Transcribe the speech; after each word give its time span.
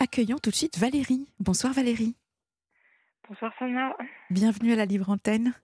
Accueillons 0.00 0.38
tout 0.38 0.50
de 0.50 0.54
suite 0.54 0.78
Valérie. 0.78 1.26
Bonsoir 1.40 1.72
Valérie. 1.72 2.14
Bonsoir 3.28 3.52
Sana. 3.58 3.96
Bienvenue 4.30 4.72
à 4.72 4.76
la 4.76 4.84
Libre 4.84 5.10
Antenne. 5.10 5.54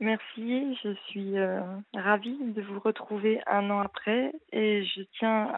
Merci, 0.00 0.76
je 0.82 0.92
suis 1.06 1.38
euh, 1.38 1.60
ravie 1.94 2.36
de 2.40 2.60
vous 2.60 2.80
retrouver 2.80 3.40
un 3.46 3.70
an 3.70 3.78
après 3.78 4.32
et 4.50 4.84
je 4.84 5.02
tiens, 5.16 5.56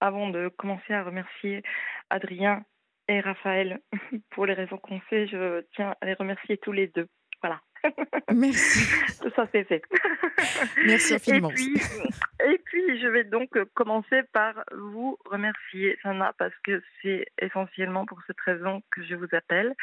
avant 0.00 0.28
de 0.28 0.48
commencer, 0.48 0.92
à 0.92 1.02
remercier 1.02 1.62
Adrien 2.10 2.62
et 3.08 3.20
Raphaël 3.20 3.80
pour 4.30 4.44
les 4.44 4.52
raisons 4.52 4.76
qu'on 4.76 5.00
sait. 5.08 5.26
Je 5.26 5.64
tiens 5.74 5.94
à 6.02 6.04
les 6.04 6.12
remercier 6.12 6.58
tous 6.58 6.72
les 6.72 6.88
deux. 6.88 7.08
Voilà. 7.40 7.62
Merci. 8.34 9.20
Tout 9.22 9.30
ça, 9.36 9.46
c'est 9.52 9.64
fait. 9.64 9.82
Merci 10.84 11.14
infiniment. 11.14 11.50
Et 11.50 11.54
puis, 11.54 11.80
et 12.44 12.58
puis, 12.58 13.00
je 13.00 13.06
vais 13.06 13.24
donc 13.24 13.50
commencer 13.74 14.22
par 14.32 14.54
vous 14.72 15.18
remercier, 15.26 15.98
Sana, 16.02 16.34
parce 16.38 16.54
que 16.64 16.82
c'est 17.02 17.26
essentiellement 17.40 18.06
pour 18.06 18.20
cette 18.26 18.40
raison 18.40 18.82
que 18.90 19.04
je 19.04 19.14
vous 19.14 19.28
appelle. 19.32 19.74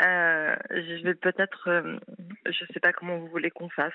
Euh, 0.00 0.56
je 0.70 1.02
vais 1.02 1.14
peut-être, 1.14 1.68
euh, 1.68 1.98
je 2.46 2.64
ne 2.64 2.68
sais 2.72 2.80
pas 2.80 2.92
comment 2.92 3.18
vous 3.18 3.28
voulez 3.28 3.50
qu'on 3.50 3.68
fasse. 3.68 3.92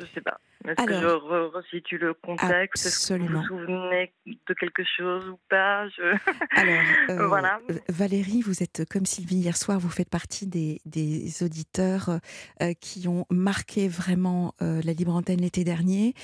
Je 0.00 0.06
ne 0.06 0.10
sais 0.14 0.20
pas. 0.22 0.40
Est-ce 0.66 0.86
que 0.86 0.94
je 0.94 1.06
re 1.06 1.52
resitue 1.52 1.98
le 1.98 2.14
contexte? 2.14 2.86
Est-ce 2.86 3.14
que 3.14 3.18
vous 3.18 3.26
vous 3.26 3.44
souvenez 3.44 4.12
de 4.26 4.54
quelque 4.54 4.82
chose 4.96 5.28
ou 5.28 5.38
pas? 5.48 5.88
Je... 5.88 6.02
Alors, 6.56 6.82
euh, 7.10 7.26
voilà. 7.28 7.60
Valérie, 7.88 8.40
vous 8.42 8.62
êtes 8.62 8.88
comme 8.90 9.04
Sylvie 9.04 9.36
hier 9.36 9.56
soir, 9.56 9.78
vous 9.78 9.90
faites 9.90 10.08
partie 10.08 10.46
des, 10.46 10.80
des 10.86 11.42
auditeurs 11.42 12.18
euh, 12.62 12.72
qui 12.80 13.08
ont 13.08 13.26
marqué 13.30 13.88
vraiment 13.88 14.54
euh, 14.62 14.80
la 14.84 14.92
libre 14.92 15.14
antenne 15.14 15.40
l'été 15.40 15.64
dernier. 15.64 16.14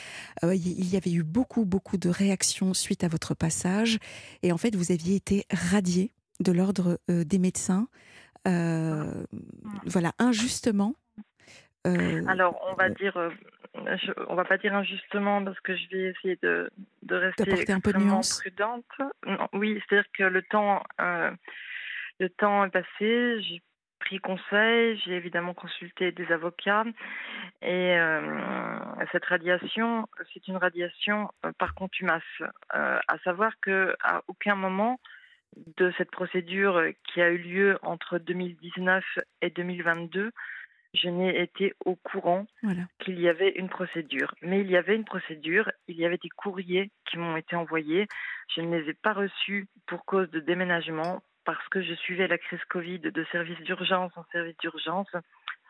il 0.42 0.88
y 0.88 0.96
avait 0.96 1.12
eu 1.12 1.22
beaucoup, 1.22 1.64
beaucoup 1.64 1.98
de 1.98 2.08
réactions 2.08 2.72
suite 2.72 3.04
à 3.04 3.08
votre 3.08 3.34
passage. 3.34 3.98
Et 4.42 4.52
en 4.52 4.58
fait, 4.58 4.74
vous 4.74 4.92
aviez 4.92 5.16
été 5.16 5.44
radié 5.50 6.12
de 6.40 6.52
l'ordre 6.52 6.98
des 7.08 7.38
médecins. 7.38 7.88
voilà, 8.44 10.12
injustement. 10.18 10.94
Alors, 11.84 12.60
on 12.68 12.74
va 12.74 12.90
dire 12.90 13.16
je, 13.84 14.12
on 14.28 14.34
va 14.34 14.44
pas 14.44 14.58
dire 14.58 14.74
injustement 14.74 15.44
parce 15.44 15.58
que 15.60 15.76
je 15.76 15.88
vais 15.90 16.02
essayer 16.10 16.38
de, 16.42 16.70
de 17.02 17.14
rester 17.14 17.72
un 17.72 17.80
peu 17.80 17.92
prudente. 17.92 18.86
oui, 19.52 19.80
c'est-à-dire 19.88 20.10
que 20.12 20.24
le 20.24 20.42
temps, 20.42 20.82
euh, 21.00 21.30
le 22.20 22.28
temps 22.28 22.64
est 22.64 22.70
passé. 22.70 23.42
J'ai 23.42 23.62
pris 24.00 24.18
conseil, 24.18 25.00
j'ai 25.04 25.14
évidemment 25.14 25.54
consulté 25.54 26.12
des 26.12 26.30
avocats 26.30 26.84
et 27.62 27.98
euh, 27.98 28.20
cette 29.10 29.24
radiation, 29.24 30.06
c'est 30.32 30.46
une 30.46 30.56
radiation 30.56 31.30
euh, 31.44 31.52
par 31.58 31.74
contumace. 31.74 32.22
à 32.70 33.18
savoir 33.24 33.52
que 33.60 33.96
à 34.02 34.22
aucun 34.28 34.54
moment 34.54 35.00
de 35.78 35.92
cette 35.96 36.10
procédure 36.10 36.82
qui 37.04 37.20
a 37.20 37.30
eu 37.30 37.38
lieu 37.38 37.78
entre 37.82 38.18
2019 38.18 39.04
et 39.42 39.50
2022, 39.50 40.30
je 40.94 41.08
n'ai 41.08 41.40
été 41.40 41.74
au 41.84 41.96
courant 41.96 42.46
qu'il 43.00 43.20
y 43.20 43.28
avait 43.28 43.50
une 43.50 43.68
procédure. 43.68 44.34
Mais 44.42 44.60
il 44.60 44.70
y 44.70 44.76
avait 44.76 44.96
une 44.96 45.04
procédure, 45.04 45.70
il 45.88 45.96
y 45.96 46.06
avait 46.06 46.18
des 46.18 46.28
courriers 46.28 46.90
qui 47.06 47.18
m'ont 47.18 47.36
été 47.36 47.56
envoyés. 47.56 48.06
Je 48.54 48.60
ne 48.60 48.76
les 48.76 48.90
ai 48.90 48.94
pas 48.94 49.12
reçus 49.12 49.66
pour 49.86 50.04
cause 50.04 50.30
de 50.30 50.40
déménagement 50.40 51.22
parce 51.44 51.66
que 51.68 51.82
je 51.82 51.94
suivais 51.94 52.26
la 52.26 52.38
crise 52.38 52.64
Covid 52.68 52.98
de 52.98 53.26
service 53.30 53.58
d'urgence 53.60 54.12
en 54.16 54.24
service 54.32 54.56
d'urgence. 54.58 55.08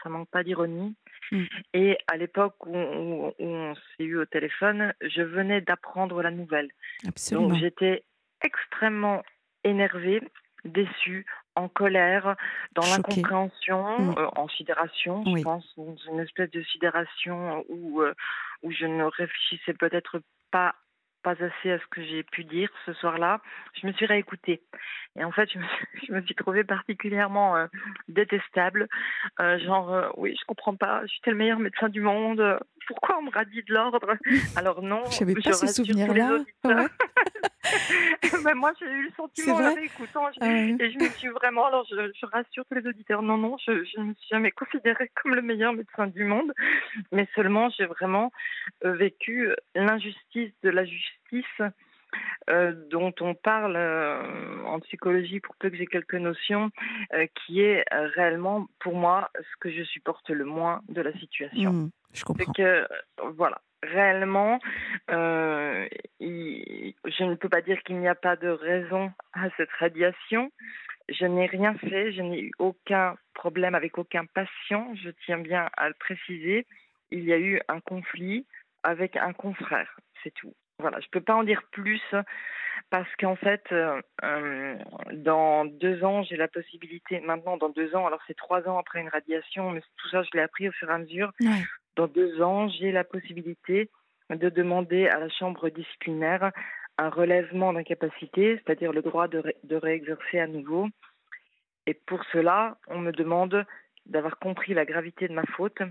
Ça 0.03 0.09
manque 0.09 0.31
pas 0.31 0.43
d'ironie. 0.43 0.95
Mm. 1.33 1.45
Et 1.75 1.99
à 2.09 2.17
l'époque 2.17 2.67
où, 2.67 2.75
on 2.75 3.75
s'est 3.75 4.05
eu 4.05 4.17
au 4.17 4.27
téléphone, 4.27 4.93
je 5.01 5.23
venais 5.23 5.61
d'apprendre 5.61 6.23
la 6.23 6.31
nouvelle. 6.31 6.71
Absolument. 7.07 7.49
Donc 7.49 7.59
j'étais 7.59 8.05
extrêmement 8.43 9.23
énervée, 9.65 10.23
déçue, 10.65 11.27
en 11.57 11.69
colère, 11.69 12.37
dans 12.75 12.83
l'incompréhension, 12.83 13.99
mm. 13.99 14.15
euh, 14.19 14.29
en 14.37 14.49
sidération, 14.49 15.25
je 15.25 15.43
pense, 15.43 15.75
dans 15.77 15.97
une 16.13 16.21
espèce 16.21 16.51
de 16.51 16.63
sidération 16.63 17.65
où, 17.69 18.03
euh, 18.03 18.15
où 18.63 18.71
je 18.71 18.87
ne 18.87 19.05
réfléchissais 19.05 19.75
peut-être 19.75 20.21
pas 20.51 20.75
pas 21.23 21.33
assez 21.33 21.73
à 21.73 21.79
ce 21.81 21.87
que 21.91 22.05
j'ai 22.05 22.23
pu 22.23 22.45
dire 22.45 22.71
ce 22.85 22.93
soir-là. 22.93 23.41
Je 23.75 23.89
me 23.89 23.93
suis 23.95 24.07
réécoutée. 24.07 24.63
Et 25.19 25.25
en 25.25 25.33
fait, 25.33 25.51
je 25.53 25.59
me 25.59 25.65
suis, 25.65 25.87
je 26.07 26.13
me 26.13 26.23
suis 26.23 26.37
trouvée 26.37 26.63
particulièrement 26.63 27.57
euh, 27.57 27.67
détestable. 28.07 28.87
genre, 29.41 30.13
oui, 30.19 30.37
je 30.39 30.45
comprends 30.47 30.77
pas, 30.77 31.03
je 31.07 31.15
suis 31.15 31.21
le 31.27 31.35
meilleur 31.35 31.59
médecin 31.59 31.89
du 31.89 32.01
monde. 32.01 32.61
Pourquoi 32.87 33.19
on 33.19 33.23
me 33.23 33.31
radie 33.33 33.65
de 33.65 33.75
l'ordre? 33.75 34.17
Alors 34.55 34.83
non, 34.83 35.03
je 35.07 35.25
n'avais 35.25 35.35
pas 35.35 35.53
ce 35.53 35.67
souvenir-là. 35.67 36.45
Moi, 38.55 38.73
j'ai 38.79 38.87
eu 38.87 39.03
le 39.05 39.11
sentiment 39.17 39.57
en 39.57 39.77
écoutant 39.77 40.27
ah 40.41 40.47
et 40.47 40.91
je 40.91 40.99
me 40.99 41.09
suis 41.11 41.29
vraiment, 41.29 41.67
alors 41.67 41.87
je, 41.91 42.27
rassure 42.27 42.65
tous 42.71 42.79
les 42.79 42.87
auditeurs, 42.87 43.23
non, 43.23 43.37
non, 43.37 43.57
je, 43.59 43.73
ne 43.73 44.05
me 44.05 44.15
suis 44.15 44.29
jamais 44.31 44.51
considérée 44.51 45.11
comme 45.15 45.35
le 45.35 45.43
meilleur 45.43 45.73
médecin 45.73 46.07
du 46.07 46.25
monde, 46.25 46.53
mais 47.13 47.29
seulement 47.35 47.69
j'ai 47.71 47.87
vraiment 47.87 48.33
euh, 48.85 48.93
vécu 48.93 49.51
l'injustice 49.75 50.53
de 50.63 50.71
la 50.71 50.85
justice 50.85 51.45
euh, 52.49 52.73
dont 52.91 53.13
on 53.21 53.35
parle 53.35 53.77
euh, 53.77 54.65
en 54.65 54.81
psychologie 54.81 55.41
pour 55.41 55.57
peu 55.57 55.71
que 55.71 55.77
j'ai 55.77 55.87
quelques 55.87 56.15
notions, 56.15 56.71
qui 57.35 57.61
est 57.61 57.85
réellement 57.91 58.67
pour 58.81 58.95
moi 58.95 59.31
ce 59.37 59.57
que 59.61 59.71
je 59.71 59.83
supporte 59.83 60.31
le 60.31 60.45
moins 60.45 60.83
de 60.89 61.03
la 61.03 61.13
situation. 61.19 61.73
Mmh, 61.73 61.91
je 62.13 62.25
comprends. 62.25 62.53
Que 62.53 62.87
voilà, 63.35 63.61
réellement, 63.83 64.59
euh, 65.11 65.89
je 66.21 67.25
ne 67.25 67.35
peux 67.35 67.49
pas 67.49 67.63
dire 67.63 67.83
qu'il 67.83 67.99
n'y 67.99 68.09
a 68.09 68.15
pas 68.15 68.37
de 68.37 68.49
raison 68.49 69.13
à 69.33 69.49
cette 69.57 69.73
radiation. 69.73 70.51
Je 71.09 71.25
n'ai 71.25 71.47
rien 71.47 71.75
fait, 71.75 72.13
je 72.13 72.23
n'ai 72.23 72.41
eu 72.41 72.53
aucun 72.59 73.17
problème 73.35 73.75
avec 73.75 73.97
aucun 73.99 74.25
patient, 74.27 74.93
je 74.97 75.11
tiens 75.25 75.39
bien 75.39 75.69
à 75.77 75.89
le 75.89 75.95
préciser. 75.95 76.67
Il 77.11 77.25
y 77.25 77.33
a 77.33 77.39
eu 77.39 77.61
un 77.69 77.81
conflit 77.81 78.47
avec 78.83 79.17
un 79.17 79.33
confrère, 79.33 80.01
c'est 80.23 80.35
tout. 80.35 80.55
Voilà, 80.79 81.01
je 81.01 81.07
ne 81.07 81.11
peux 81.11 81.21
pas 81.21 81.35
en 81.35 81.45
dire 81.45 81.63
plus 81.71 82.03
parce 82.91 83.09
qu'en 83.17 83.37
fait, 83.37 83.65
euh, 83.73 84.77
dans 85.13 85.65
deux 85.65 86.05
ans, 86.05 86.23
j'ai 86.23 86.37
la 86.37 86.49
possibilité, 86.49 87.21
maintenant 87.21 87.57
dans 87.57 87.69
deux 87.69 87.97
ans, 87.97 88.07
alors 88.07 88.21
c'est 88.27 88.37
trois 88.37 88.69
ans 88.69 88.79
après 88.79 89.01
une 89.01 89.09
radiation, 89.09 89.71
mais 89.71 89.81
tout 89.97 90.09
ça, 90.09 90.23
je 90.23 90.31
l'ai 90.35 90.43
appris 90.43 90.69
au 90.69 90.73
fur 90.73 90.91
et 90.91 90.93
à 90.93 90.99
mesure, 90.99 91.33
dans 91.97 92.07
deux 92.07 92.43
ans, 92.43 92.69
j'ai 92.69 92.93
la 92.93 93.05
possibilité 93.05 93.91
de 94.31 94.49
demander 94.49 95.09
à 95.09 95.19
la 95.19 95.29
chambre 95.29 95.69
disciplinaire 95.71 96.53
un 96.99 97.11
relèvement 97.11 97.73
d'incapacité, 97.73 98.61
c'est-à-dire 98.65 98.93
le 98.93 99.03
droit 99.03 99.29
de, 99.29 99.43
de 99.65 99.77
réexercer 99.77 100.39
à 100.39 100.47
nouveau. 100.47 100.89
Et 101.87 101.95
pour 101.95 102.23
cela, 102.33 102.79
on 102.89 102.99
me 102.99 103.13
demande 103.13 103.65
d'avoir 104.07 104.39
compris 104.39 104.75
la 104.75 104.85
gravité 104.85 105.29
de 105.29 105.35
ma 105.35 105.45
faute, 105.57 105.83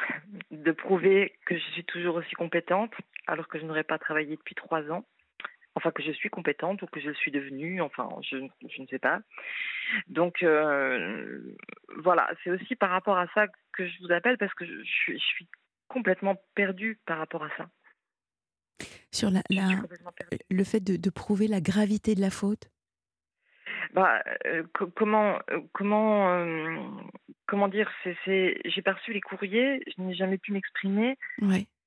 de 0.50 0.72
prouver 0.72 1.34
que 1.46 1.56
je 1.56 1.64
suis 1.72 1.84
toujours 1.84 2.16
aussi 2.16 2.34
compétente, 2.34 2.92
alors 3.26 3.48
que 3.48 3.58
je 3.58 3.64
n'aurais 3.64 3.84
pas 3.84 3.98
travaillé 3.98 4.36
depuis 4.36 4.54
trois 4.54 4.82
ans, 4.90 5.04
enfin 5.74 5.90
que 5.90 6.02
je 6.02 6.12
suis 6.12 6.30
compétente 6.30 6.82
ou 6.82 6.86
que 6.86 7.00
je 7.00 7.08
le 7.08 7.14
suis 7.14 7.30
devenue, 7.30 7.80
enfin 7.80 8.08
je, 8.22 8.36
je 8.68 8.82
ne 8.82 8.86
sais 8.86 8.98
pas. 8.98 9.20
Donc 10.08 10.42
euh, 10.42 11.54
voilà, 11.96 12.30
c'est 12.42 12.50
aussi 12.50 12.76
par 12.76 12.90
rapport 12.90 13.18
à 13.18 13.26
ça 13.34 13.46
que 13.72 13.86
je 13.86 13.98
vous 14.02 14.12
appelle 14.12 14.38
parce 14.38 14.54
que 14.54 14.66
je, 14.66 15.12
je 15.12 15.16
suis 15.16 15.48
complètement 15.88 16.36
perdue 16.54 17.00
par 17.06 17.18
rapport 17.18 17.44
à 17.44 17.50
ça. 17.56 17.68
Sur 19.10 19.30
la, 19.30 19.42
le 20.50 20.64
fait 20.64 20.80
de, 20.80 20.96
de, 20.96 21.10
prouver 21.10 21.48
la 21.48 21.60
gravité 21.60 22.14
de 22.14 22.20
la 22.20 22.30
faute? 22.30 22.70
Bah, 23.94 24.22
euh, 24.46 24.62
comment 24.94 25.38
euh, 25.50 25.60
comment 25.72 26.46
comment 27.46 27.68
dire 27.68 27.90
c'est 28.24 28.60
j'ai 28.64 28.82
perçu 28.82 29.12
les 29.12 29.20
courriers 29.20 29.82
je 29.86 30.02
n'ai 30.02 30.14
jamais 30.14 30.38
pu 30.38 30.52
m'exprimer 30.52 31.16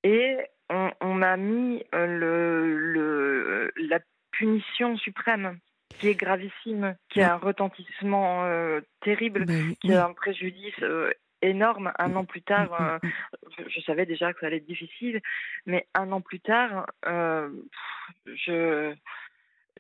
et 0.04 0.38
on, 0.70 0.92
on 1.02 1.14
m'a 1.14 1.38
mis 1.38 1.84
le, 1.94 2.76
le 2.78 3.72
la 3.78 4.00
punition 4.32 4.98
suprême 4.98 5.60
qui 6.00 6.08
est 6.08 6.16
gravissime, 6.16 6.96
qui 7.10 7.22
a 7.22 7.34
un 7.34 7.38
retentissement 7.38 8.46
euh, 8.46 8.82
terrible, 9.02 9.46
ben 9.46 9.76
qui 9.76 9.94
a 9.94 10.06
un 10.06 10.14
préjudice 10.14 10.82
euh, 10.82 11.12
énorme. 11.42 11.92
Un 12.00 12.16
an 12.16 12.26
plus 12.26 12.42
tard, 12.42 12.72
mm, 12.72 12.84
mm, 12.84 12.88
euh, 12.88 13.64
mm. 13.64 13.70
je, 13.70 13.82
savais 13.82 14.06
déjà 14.06 14.34
que 14.34 14.40
ça 14.40 14.48
allait 14.48 14.58
être 14.58 14.66
difficile, 14.66 15.22
mais 15.66 15.88
un 15.94 16.12
an 16.12 16.22
plus 16.22 16.40
tard, 16.40 16.88
je, 17.06 18.96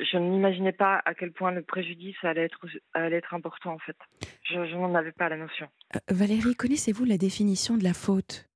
je 0.01 0.17
n'imaginais 0.17 0.71
pas 0.71 1.01
à 1.05 1.13
quel 1.13 1.31
point 1.31 1.51
le 1.51 1.61
préjudice 1.61 2.15
allait 2.23 2.45
être, 2.45 2.65
allait 2.93 3.17
être 3.17 3.33
important 3.33 3.73
en 3.73 3.79
fait. 3.79 3.97
Je, 4.43 4.57
n'en 4.75 4.95
avais 4.95 5.11
pas 5.11 5.29
la 5.29 5.37
notion. 5.37 5.67
Valérie, 6.09 6.55
connaissez-vous 6.55 7.05
la 7.05 7.17
définition 7.17 7.77
de 7.77 7.83
la 7.83 7.93
faute? 7.93 8.47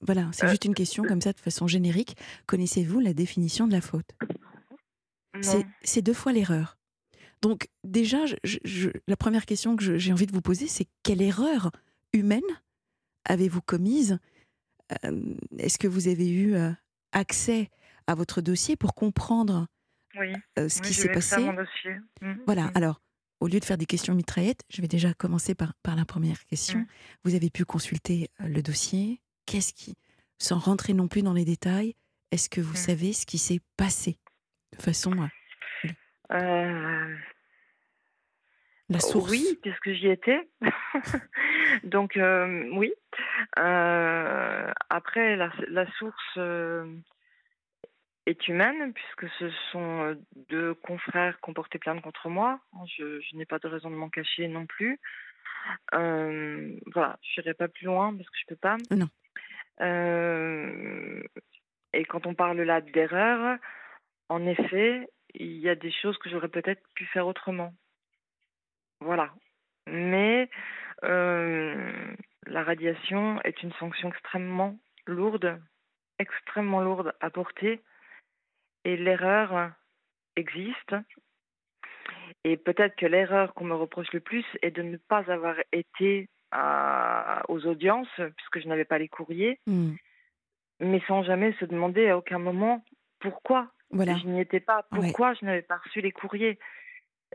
Voilà, 0.00 0.28
c'est 0.32 0.48
juste 0.48 0.64
une 0.64 0.74
question 0.74 1.04
comme 1.04 1.20
ça 1.20 1.32
de 1.32 1.40
façon 1.40 1.66
générique. 1.66 2.16
Connaissez-vous 2.46 3.00
la 3.00 3.12
définition 3.12 3.66
de 3.66 3.72
la 3.72 3.80
faute? 3.80 4.10
C'est 5.82 6.02
deux 6.02 6.14
fois 6.14 6.32
l'erreur. 6.32 6.76
Donc 7.42 7.68
déjà, 7.84 8.18
la 9.06 9.16
première 9.16 9.46
question 9.46 9.76
que 9.76 9.98
j'ai 9.98 10.12
envie 10.12 10.26
de 10.26 10.32
vous 10.32 10.40
poser, 10.42 10.66
c'est 10.66 10.86
quelle 11.02 11.22
erreur 11.22 11.70
humaine 12.12 12.40
avez-vous 13.24 13.60
commise? 13.60 14.18
Euh, 15.04 15.34
Est-ce 15.58 15.78
que 15.78 15.86
vous 15.86 16.08
avez 16.08 16.30
eu 16.30 16.54
euh, 16.54 16.72
accès 17.12 17.70
à 18.08 18.14
votre 18.14 18.40
dossier 18.40 18.74
pour 18.74 18.94
comprendre 18.94 19.68
oui. 20.18 20.32
ce 20.56 20.82
qui 20.82 20.94
s'est 20.94 21.12
passé. 21.12 21.40
Mmh, 22.20 22.34
voilà. 22.46 22.64
mmh. 22.64 22.72
Alors, 22.74 23.00
au 23.40 23.46
lieu 23.46 23.60
de 23.60 23.64
faire 23.64 23.78
des 23.78 23.86
questions 23.86 24.14
mitraillettes, 24.14 24.64
je 24.70 24.82
vais 24.82 24.88
déjà 24.88 25.14
commencer 25.14 25.54
par, 25.54 25.74
par 25.82 25.94
la 25.94 26.04
première 26.04 26.44
question. 26.46 26.84
Vous 27.22 27.36
avez 27.36 27.50
pu 27.50 27.64
consulter 27.64 28.30
le 28.40 28.62
dossier. 28.62 29.20
Qu'est-ce 29.46 29.72
qui, 29.72 29.94
sans 30.38 30.58
rentrer 30.58 30.92
non 30.92 31.06
plus 31.06 31.22
dans 31.22 31.32
les 31.34 31.44
détails, 31.44 31.94
est-ce 32.32 32.50
que 32.50 32.60
vous 32.60 32.74
savez 32.74 33.12
ce 33.12 33.26
qui 33.26 33.38
s'est 33.38 33.60
passé 33.76 34.18
de 34.76 34.82
façon 34.82 35.28
euh... 36.32 37.16
La 38.90 39.00
source? 39.00 39.30
Oui, 39.30 39.58
puisque 39.62 39.92
j'y 39.92 40.08
étais? 40.08 40.48
Donc 41.84 42.16
euh, 42.16 42.70
oui. 42.72 42.92
Euh, 43.58 44.70
après, 44.88 45.36
la, 45.36 45.52
la 45.68 45.90
source 45.92 46.36
euh, 46.38 46.86
est 48.28 48.48
humaine, 48.48 48.92
puisque 48.92 49.28
ce 49.38 49.50
sont 49.72 50.16
deux 50.48 50.74
confrères 50.74 51.40
qui 51.40 51.50
ont 51.50 51.54
porté 51.54 51.78
plainte 51.78 52.02
contre 52.02 52.28
moi. 52.28 52.60
Je, 52.98 53.20
je 53.20 53.36
n'ai 53.36 53.46
pas 53.46 53.58
de 53.58 53.68
raison 53.68 53.90
de 53.90 53.96
m'en 53.96 54.08
cacher 54.10 54.48
non 54.48 54.66
plus. 54.66 55.00
voilà, 55.92 57.18
je 57.22 57.40
n'irai 57.40 57.54
pas 57.54 57.68
plus 57.68 57.86
loin 57.86 58.14
parce 58.14 58.28
que 58.28 58.38
je 58.40 58.46
peux 58.46 58.56
pas. 58.56 58.76
Non. 58.90 59.08
et 61.92 62.04
quand 62.04 62.26
on 62.26 62.34
parle 62.34 62.60
là 62.62 62.80
d'erreur, 62.80 63.58
en 64.28 64.46
effet, 64.46 65.08
il 65.34 65.58
y 65.58 65.68
a 65.68 65.74
des 65.74 65.92
choses 65.92 66.18
que 66.18 66.28
j'aurais 66.28 66.48
peut-être 66.48 66.82
pu 66.94 67.06
faire 67.06 67.26
autrement. 67.26 67.72
Voilà. 69.00 69.32
Mais 69.86 70.50
euh, 71.04 72.14
la 72.46 72.62
radiation 72.62 73.40
est 73.42 73.62
une 73.62 73.72
sanction 73.74 74.08
extrêmement 74.08 74.76
lourde, 75.06 75.60
extrêmement 76.18 76.80
lourde 76.80 77.14
à 77.20 77.30
porter, 77.30 77.80
et 78.88 78.96
l'erreur 78.96 79.70
existe. 80.36 80.94
Et 82.44 82.56
peut-être 82.56 82.96
que 82.96 83.04
l'erreur 83.04 83.52
qu'on 83.52 83.64
me 83.64 83.74
reproche 83.74 84.10
le 84.12 84.20
plus 84.20 84.44
est 84.62 84.70
de 84.70 84.82
ne 84.82 84.96
pas 84.96 85.30
avoir 85.30 85.56
été 85.72 86.28
à, 86.50 87.42
aux 87.48 87.66
audiences, 87.66 88.08
puisque 88.36 88.60
je 88.60 88.68
n'avais 88.68 88.86
pas 88.86 88.98
les 88.98 89.08
courriers, 89.08 89.60
mmh. 89.66 89.90
mais 90.80 91.02
sans 91.06 91.22
jamais 91.22 91.52
se 91.60 91.66
demander 91.66 92.08
à 92.08 92.16
aucun 92.16 92.38
moment 92.38 92.82
pourquoi 93.20 93.70
voilà. 93.90 94.16
je 94.16 94.26
n'y 94.26 94.40
étais 94.40 94.60
pas, 94.60 94.86
pourquoi 94.90 95.34
je 95.34 95.44
n'avais 95.44 95.62
pas 95.62 95.76
reçu 95.76 96.00
les 96.00 96.12
courriers. 96.12 96.58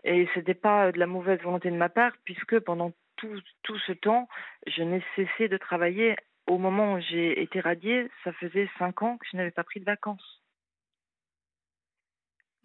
Et 0.03 0.27
ce 0.33 0.39
n'était 0.39 0.55
pas 0.55 0.91
de 0.91 0.97
la 0.97 1.05
mauvaise 1.05 1.39
volonté 1.41 1.69
de 1.69 1.75
ma 1.75 1.89
part, 1.89 2.13
puisque 2.23 2.59
pendant 2.61 2.94
tout, 3.17 3.39
tout 3.61 3.77
ce 3.79 3.91
temps, 3.91 4.27
je 4.65 4.81
n'ai 4.81 5.03
cessé 5.15 5.47
de 5.47 5.57
travailler. 5.57 6.15
Au 6.47 6.57
moment 6.57 6.95
où 6.95 7.00
j'ai 7.00 7.41
été 7.44 7.59
radiée, 7.59 8.09
ça 8.23 8.33
faisait 8.33 8.69
cinq 8.79 9.03
ans 9.03 9.17
que 9.17 9.25
je 9.31 9.38
n'avais 9.38 9.51
pas 9.51 9.63
pris 9.63 9.79
de 9.79 9.85
vacances. 9.85 10.42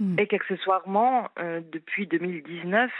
Mmh. 0.00 0.18
Et 0.20 0.26
qu'accessoirement, 0.28 1.28
euh, 1.40 1.60
depuis 1.72 2.06
2019, 2.06 2.90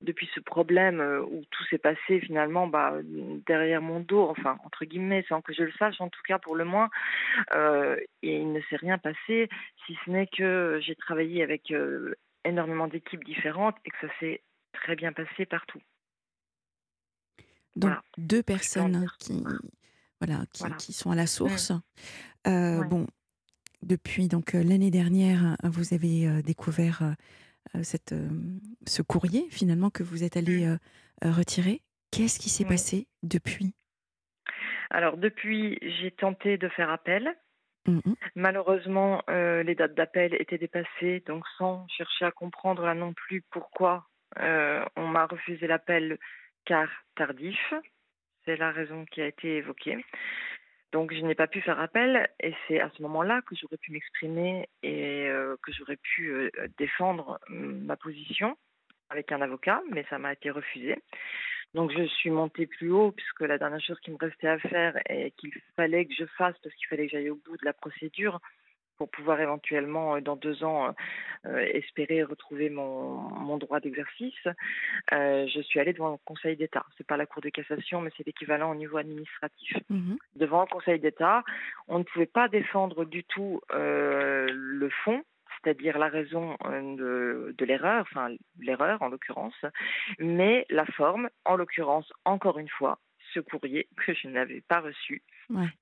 depuis 0.00 0.30
ce 0.34 0.40
problème 0.40 1.00
euh, 1.00 1.20
où 1.22 1.44
tout 1.50 1.64
s'est 1.64 1.76
passé 1.78 2.20
finalement 2.20 2.66
bah, 2.66 2.94
derrière 3.46 3.82
mon 3.82 4.00
dos, 4.00 4.26
enfin 4.28 4.58
entre 4.64 4.86
guillemets, 4.86 5.24
sans 5.28 5.42
que 5.42 5.52
je 5.52 5.64
le 5.64 5.72
sache, 5.72 6.00
en 6.00 6.08
tout 6.08 6.22
cas 6.26 6.38
pour 6.38 6.56
le 6.56 6.64
moins, 6.64 6.88
euh, 7.54 7.96
et 8.22 8.38
il 8.40 8.52
ne 8.52 8.60
s'est 8.62 8.76
rien 8.76 8.96
passé, 8.96 9.50
si 9.86 9.98
ce 10.04 10.10
n'est 10.10 10.26
que 10.26 10.80
j'ai 10.82 10.94
travaillé 10.94 11.42
avec 11.42 11.70
euh, 11.70 12.14
énormément 12.44 12.88
d'équipes 12.88 13.24
différentes 13.24 13.76
et 13.84 13.90
que 13.90 14.06
ça 14.06 14.12
s'est 14.20 14.42
très 14.72 14.96
bien 14.96 15.12
passé 15.12 15.44
partout. 15.44 15.80
Donc 17.76 17.90
Voilà. 17.90 18.02
deux 18.16 18.42
personnes 18.42 19.06
qui, 19.18 19.42
voilà, 20.20 20.44
qui, 20.52 20.60
Voilà. 20.60 20.76
qui 20.76 20.92
sont 20.94 21.10
à 21.10 21.14
la 21.16 21.26
source. 21.26 21.72
Euh, 22.46 22.80
Ouais. 22.80 22.86
Bon, 22.88 23.06
depuis 23.82 24.28
donc 24.28 24.54
euh, 24.54 24.62
l'année 24.62 24.90
dernière, 24.90 25.56
euh, 25.64 25.68
vous 25.68 25.94
avez 25.94 26.26
euh, 26.28 26.42
découvert 26.42 27.14
cette, 27.82 28.14
ce 28.86 29.02
courrier 29.02 29.46
finalement 29.50 29.90
que 29.90 30.02
vous 30.02 30.24
êtes 30.24 30.36
allé 30.36 30.66
Mmh. 31.22 31.30
retirer. 31.30 31.82
Qu'est-ce 32.10 32.38
qui 32.38 32.48
s'est 32.48 32.64
Oui. 32.64 32.70
passé 32.70 33.06
depuis? 33.22 33.74
Alors 34.90 35.16
depuis, 35.16 35.78
j'ai 35.82 36.10
tenté 36.10 36.56
de 36.58 36.68
faire 36.68 36.90
appel. 36.90 37.36
Mhm. 37.86 38.14
Malheureusement, 38.34 39.22
euh, 39.30 39.62
les 39.62 39.74
dates 39.74 39.94
d'appel 39.94 40.34
étaient 40.34 40.58
dépassées, 40.58 41.22
donc 41.26 41.44
sans 41.56 41.86
chercher 41.88 42.24
à 42.24 42.30
comprendre 42.30 42.84
là 42.84 42.94
non 42.94 43.12
plus 43.12 43.42
pourquoi 43.50 44.06
euh, 44.38 44.84
on 44.96 45.06
m'a 45.06 45.26
refusé 45.26 45.66
l'appel 45.66 46.18
car 46.64 46.88
tardif. 47.14 47.74
C'est 48.44 48.56
la 48.56 48.72
raison 48.72 49.04
qui 49.04 49.20
a 49.20 49.26
été 49.26 49.58
évoquée. 49.58 50.02
Donc 50.92 51.14
je 51.14 51.20
n'ai 51.20 51.36
pas 51.36 51.46
pu 51.46 51.60
faire 51.60 51.78
appel 51.78 52.28
et 52.40 52.52
c'est 52.66 52.80
à 52.80 52.90
ce 52.96 53.02
moment-là 53.02 53.42
que 53.42 53.54
j'aurais 53.54 53.76
pu 53.76 53.92
m'exprimer 53.92 54.68
et 54.82 55.28
euh, 55.28 55.56
que 55.62 55.72
j'aurais 55.72 55.96
pu 55.96 56.30
euh, 56.30 56.50
défendre 56.78 57.38
euh, 57.50 57.54
ma 57.54 57.96
position 57.96 58.56
avec 59.08 59.30
un 59.30 59.40
avocat, 59.40 59.82
mais 59.92 60.04
ça 60.10 60.18
m'a 60.18 60.32
été 60.32 60.50
refusé. 60.50 60.96
Donc 61.74 61.92
je 61.96 62.04
suis 62.04 62.30
montée 62.30 62.66
plus 62.66 62.90
haut 62.90 63.12
puisque 63.12 63.42
la 63.42 63.58
dernière 63.58 63.80
chose 63.80 64.00
qui 64.00 64.10
me 64.10 64.16
restait 64.16 64.48
à 64.48 64.58
faire 64.58 64.98
et 65.08 65.30
qu'il 65.36 65.52
fallait 65.76 66.06
que 66.06 66.14
je 66.14 66.24
fasse 66.36 66.56
parce 66.62 66.74
qu'il 66.74 66.88
fallait 66.88 67.06
que 67.06 67.12
j'aille 67.12 67.30
au 67.30 67.36
bout 67.36 67.56
de 67.56 67.64
la 67.64 67.72
procédure 67.72 68.40
pour 69.00 69.10
pouvoir 69.10 69.40
éventuellement 69.40 70.16
euh, 70.16 70.20
dans 70.20 70.36
deux 70.36 70.62
ans 70.62 70.94
euh, 71.46 71.58
espérer 71.72 72.22
retrouver 72.22 72.68
mon, 72.68 73.18
mon 73.30 73.56
droit 73.56 73.80
d'exercice. 73.80 74.46
Euh, 75.14 75.46
je 75.46 75.60
suis 75.62 75.80
allée 75.80 75.94
devant 75.94 76.10
le 76.10 76.18
Conseil 76.18 76.54
d'État. 76.54 76.84
C'est 76.98 77.06
pas 77.06 77.16
la 77.16 77.24
Cour 77.24 77.40
de 77.40 77.48
cassation, 77.48 78.02
mais 78.02 78.10
c'est 78.14 78.26
l'équivalent 78.26 78.70
au 78.72 78.74
niveau 78.74 78.98
administratif. 78.98 79.74
Mhm. 79.88 80.18
Devant 80.36 80.60
le 80.60 80.66
Conseil 80.66 81.00
d'État, 81.00 81.42
on 81.88 82.00
ne 82.00 82.04
pouvait 82.04 82.26
pas 82.26 82.48
défendre 82.48 83.06
du 83.06 83.24
tout 83.24 83.62
euh, 83.72 84.50
le 84.52 84.90
fond, 84.90 85.24
c'est-à-dire 85.56 85.96
la 85.98 86.08
raison 86.08 86.58
de, 86.62 87.54
de 87.56 87.64
l'erreur, 87.64 88.02
enfin 88.02 88.34
l'erreur 88.58 89.00
en 89.00 89.08
l'occurrence, 89.08 89.64
mais 90.18 90.66
la 90.68 90.84
forme, 90.84 91.30
en 91.46 91.56
l'occurrence, 91.56 92.12
encore 92.26 92.58
une 92.58 92.68
fois, 92.68 92.98
ce 93.32 93.40
courrier 93.40 93.88
que 93.96 94.12
je 94.12 94.28
n'avais 94.28 94.60
pas 94.60 94.80
reçu. 94.80 95.22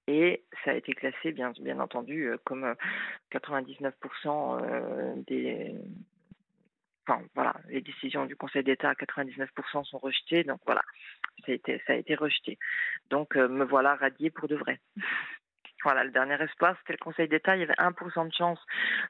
Et 0.07 0.45
ça 0.65 0.73
a 0.73 0.75
été 0.75 0.93
classé, 0.93 1.33
bien, 1.33 1.53
bien 1.61 1.81
entendu, 1.81 2.29
euh, 2.29 2.37
comme 2.45 2.65
euh, 2.65 2.75
99% 3.33 3.93
euh, 4.63 5.15
des. 5.27 5.75
Enfin, 7.07 7.23
voilà, 7.35 7.55
les 7.69 7.81
décisions 7.81 8.27
du 8.27 8.37
Conseil 8.37 8.63
d'État 8.63 8.91
à 8.91 8.95
99% 8.95 9.85
sont 9.85 9.99
rejetées, 9.99 10.45
donc 10.45 10.61
voilà, 10.67 10.83
ça 11.47 11.53
a 11.53 11.55
été, 11.55 11.83
ça 11.87 11.95
a 11.95 11.97
été 11.97 12.15
rejeté. 12.15 12.59
Donc 13.09 13.37
euh, 13.37 13.49
me 13.49 13.65
voilà 13.65 13.95
radiée 13.95 14.31
pour 14.31 14.47
de 14.47 14.57
vrai. 14.57 14.79
Voilà, 15.85 16.05
le 16.05 16.11
dernier 16.11 16.35
espoir, 16.43 16.77
c'était 16.81 16.95
le 16.95 17.05
Conseil 17.05 17.29
d'État. 17.29 17.57
Il 17.57 17.61
y 17.61 17.63
avait 17.63 17.75
1% 17.75 18.27
de 18.29 18.33
chance 18.35 18.59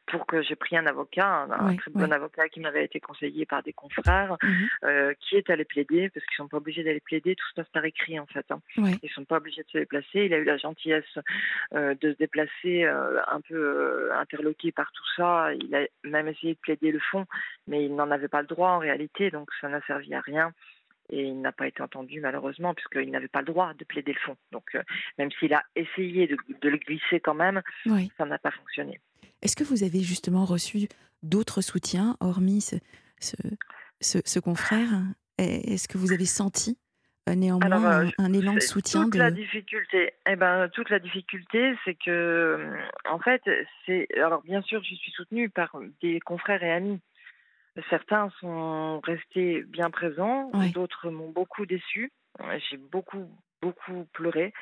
pour 0.06 0.26
que 0.26 0.43
j'ai 0.43 0.55
pris 0.56 0.76
un 0.76 0.87
avocat, 0.87 1.47
un, 1.50 1.76
très 1.76 1.91
bon 1.91 2.12
avocat 2.12 2.49
qui 2.49 2.61
m'avait 2.61 2.85
été 2.85 3.00
conseillé 3.00 3.47
par 3.47 3.62
des 3.62 3.73
confrères, 3.73 4.37
Mhm. 4.42 4.69
euh, 4.85 5.14
qui 5.21 5.37
est 5.37 5.49
allé 5.50 5.64
plaider, 5.64 6.11
parce 6.11 6.25
qu'ils 6.26 6.37
sont 6.37 6.49
pas 6.49 6.59
obligés 6.59 6.83
d'aller 6.85 7.00
plaider, 7.00 7.35
tout 7.35 7.47
se 7.49 7.54
passe 7.54 7.69
par 7.71 7.85
écrit 7.85 8.19
en 8.21 8.26
fait. 8.26 8.45
hein. 8.50 8.61
Ils 9.02 9.11
sont 9.11 9.25
pas 9.25 9.37
obligés 9.38 9.62
de 9.62 9.69
se 9.71 9.78
déplacer. 9.78 10.25
Il 10.26 10.35
a 10.35 10.38
eu 10.38 10.45
la 10.45 10.57
gentillesse 10.59 11.19
euh, 11.75 11.95
de 12.00 12.12
se 12.12 12.19
déplacer 12.19 12.85
euh, 12.85 13.21
un 13.28 13.40
peu 13.40 14.12
interloqué 14.14 14.71
par 14.73 14.92
tout 14.92 15.04
ça. 15.16 15.52
Il 15.54 15.75
a 15.75 15.87
même 16.04 16.28
essayé 16.28 16.54
de 16.54 16.59
plaider 16.61 16.92
le 16.92 17.00
fond, 17.00 17.26
mais 17.66 17.85
il 17.85 17.95
n'en 17.95 18.11
avait 18.11 18.28
pas 18.28 18.42
le 18.42 18.47
droit 18.47 18.71
en 18.71 18.78
réalité, 18.78 19.31
donc 19.31 19.49
ça 19.61 19.69
n'a 19.69 19.81
servi 19.83 20.14
à 20.14 20.21
rien. 20.21 20.52
Et 21.11 21.23
il 21.23 21.41
n'a 21.41 21.53
pas 21.53 21.67
été 21.67 21.83
entendu 21.83 22.21
malheureusement, 22.21 22.75
puisqu'il 22.75 23.11
n'avait 23.11 23.29
pas 23.29 23.41
le 23.41 23.47
droit 23.47 23.73
de 23.75 23.85
plaider 23.85 24.12
le 24.12 24.19
fond. 24.19 24.37
Donc 24.53 24.75
euh, 24.75 24.83
même 25.17 25.31
s'il 25.33 25.55
a 25.55 25.62
essayé 25.75 26.27
de, 26.27 26.37
de 26.61 26.69
le 26.69 26.77
glisser 26.77 27.21
quand 27.21 27.35
même, 27.35 27.62
ça 28.17 28.25
n'a 28.27 28.38
pas 28.38 28.50
fonctionné. 28.50 29.00
Est-ce 29.41 29.57
que 29.57 29.65
vous 29.65 29.85
avez 29.85 30.00
justement 30.00 30.45
reçu 30.45 30.88
d'autres 31.23 31.61
soutiens, 31.61 32.17
hormis 32.21 32.61
ce, 32.61 32.77
ce, 33.21 33.37
ce, 34.00 34.19
ce 34.25 34.38
confrère? 34.38 34.91
Est-ce 35.38 35.87
que 35.88 35.97
vous 35.99 36.12
avez 36.12 36.27
senti 36.27 36.77
euh, 37.29 37.37
néanmoins 37.37 37.67
Alors, 37.67 37.87
euh, 37.87 38.07
un, 38.19 38.25
un 38.25 38.33
élan 38.33 38.55
de 38.55 38.61
soutien 38.61 39.05
toute 39.05 39.12
de... 39.15 39.19
la 39.19 39.31
difficulté. 39.31 40.12
Eh 40.29 40.35
ben, 40.35 40.69
toute 40.71 40.91
la 40.91 40.99
difficulté, 40.99 41.75
c'est 41.85 41.95
que, 41.95 42.75
en 43.09 43.21
fait, 43.21 43.41
c'est. 43.87 44.09
Alors, 44.17 44.43
bien 44.43 44.62
sûr, 44.62 44.83
je 44.83 44.95
suis 44.95 45.12
soutenue 45.12 45.49
par 45.49 45.77
des 46.03 46.19
confrères 46.21 46.62
et 46.65 46.73
amis. 46.73 47.00
Certains 47.90 48.30
sont 48.40 49.00
restés 49.00 49.62
bien 49.62 49.90
présents, 49.90 50.50
d'autres 50.73 51.11
m'ont 51.11 51.30
beaucoup 51.30 51.66
déçu. 51.66 52.11
J'ai 52.70 52.76
beaucoup, 52.76 53.28
beaucoup 53.61 54.06
pleuré 54.12 54.52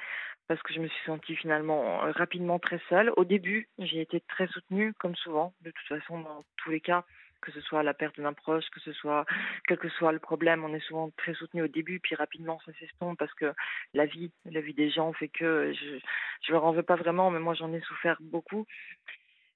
parce 0.48 0.62
que 0.62 0.72
je 0.72 0.80
me 0.80 0.88
suis 0.88 1.04
sentie 1.04 1.36
finalement 1.36 2.04
euh, 2.04 2.12
rapidement 2.12 2.58
très 2.58 2.80
seule. 2.88 3.12
Au 3.16 3.24
début, 3.24 3.68
j'ai 3.78 4.00
été 4.00 4.20
très 4.20 4.46
soutenue, 4.48 4.94
comme 4.94 5.16
souvent, 5.16 5.54
de 5.62 5.70
toute 5.70 5.88
façon, 5.88 6.20
dans 6.20 6.44
tous 6.56 6.70
les 6.70 6.80
cas, 6.80 7.04
que 7.42 7.52
ce 7.52 7.60
soit 7.60 7.82
la 7.82 7.94
perte 7.94 8.20
d'un 8.20 8.32
proche, 8.32 8.68
que 8.70 8.80
ce 8.80 8.92
soit, 8.92 9.26
quel 9.66 9.78
que 9.78 9.88
soit 9.88 10.12
le 10.12 10.18
problème, 10.18 10.64
on 10.64 10.74
est 10.74 10.80
souvent 10.80 11.10
très 11.16 11.34
soutenu 11.34 11.62
au 11.62 11.68
début, 11.68 12.00
puis 12.00 12.14
rapidement 12.14 12.58
ça 12.64 12.72
s'estompe 12.78 13.18
parce 13.18 13.34
que 13.34 13.52
la 13.92 14.06
vie, 14.06 14.32
la 14.46 14.60
vie 14.60 14.74
des 14.74 14.90
gens 14.90 15.12
fait 15.12 15.28
que 15.28 15.72
je, 15.72 15.98
je 16.42 16.52
leur 16.52 16.64
en 16.64 16.72
veux 16.72 16.82
pas 16.82 16.96
vraiment, 16.96 17.30
mais 17.30 17.38
moi 17.38 17.54
j'en 17.54 17.72
ai 17.72 17.80
souffert 17.80 18.16
beaucoup. 18.20 18.66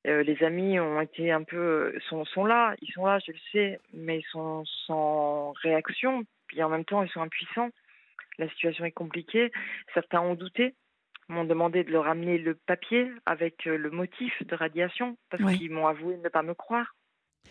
Euh, 0.07 0.23
les 0.23 0.43
amis 0.43 0.81
ont 0.81 1.01
été 1.01 1.31
un 1.31 1.43
peu 1.43 1.95
sont, 2.09 2.25
sont 2.25 2.45
là, 2.45 2.75
ils 2.81 2.93
sont 2.93 3.05
là, 3.05 3.19
je 3.19 3.33
le 3.33 3.39
sais, 3.53 3.81
mais 3.93 4.21
ils 4.21 4.31
sont 4.31 4.65
sans 4.87 5.53
réaction, 5.63 6.25
puis 6.47 6.63
en 6.63 6.71
même 6.71 6.85
temps 6.85 7.03
ils 7.03 7.11
sont 7.11 7.21
impuissants. 7.21 7.71
La 8.39 8.49
situation 8.49 8.87
est 8.87 8.93
compliquée. 8.93 9.53
Certains 9.93 10.21
ont 10.21 10.35
douté, 10.35 10.75
m'ont 11.29 11.45
demandé 11.45 11.85
de 11.85 11.91
leur 11.91 12.09
amener 12.09 12.39
le 12.39 12.55
papier 12.55 13.11
avec 13.27 13.67
euh, 13.67 13.77
le 13.77 13.91
motif 13.91 14.43
de 14.47 14.55
radiation 14.55 15.19
parce 15.31 15.43
qu'ils 15.57 15.71
m'ont 15.71 15.87
avoué 15.87 16.17
ne 16.17 16.29
pas 16.29 16.43
me 16.43 16.55
croire. 16.55 16.95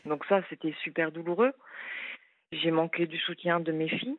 Donc 0.06 0.26
ça, 0.26 0.42
c'était 0.50 0.74
super 0.84 1.12
douloureux. 1.12 1.54
J'ai 2.52 2.72
manqué 2.72 3.06
du 3.06 3.18
soutien 3.18 3.60
de 3.60 3.72
mes 3.72 3.90
filles 3.90 4.18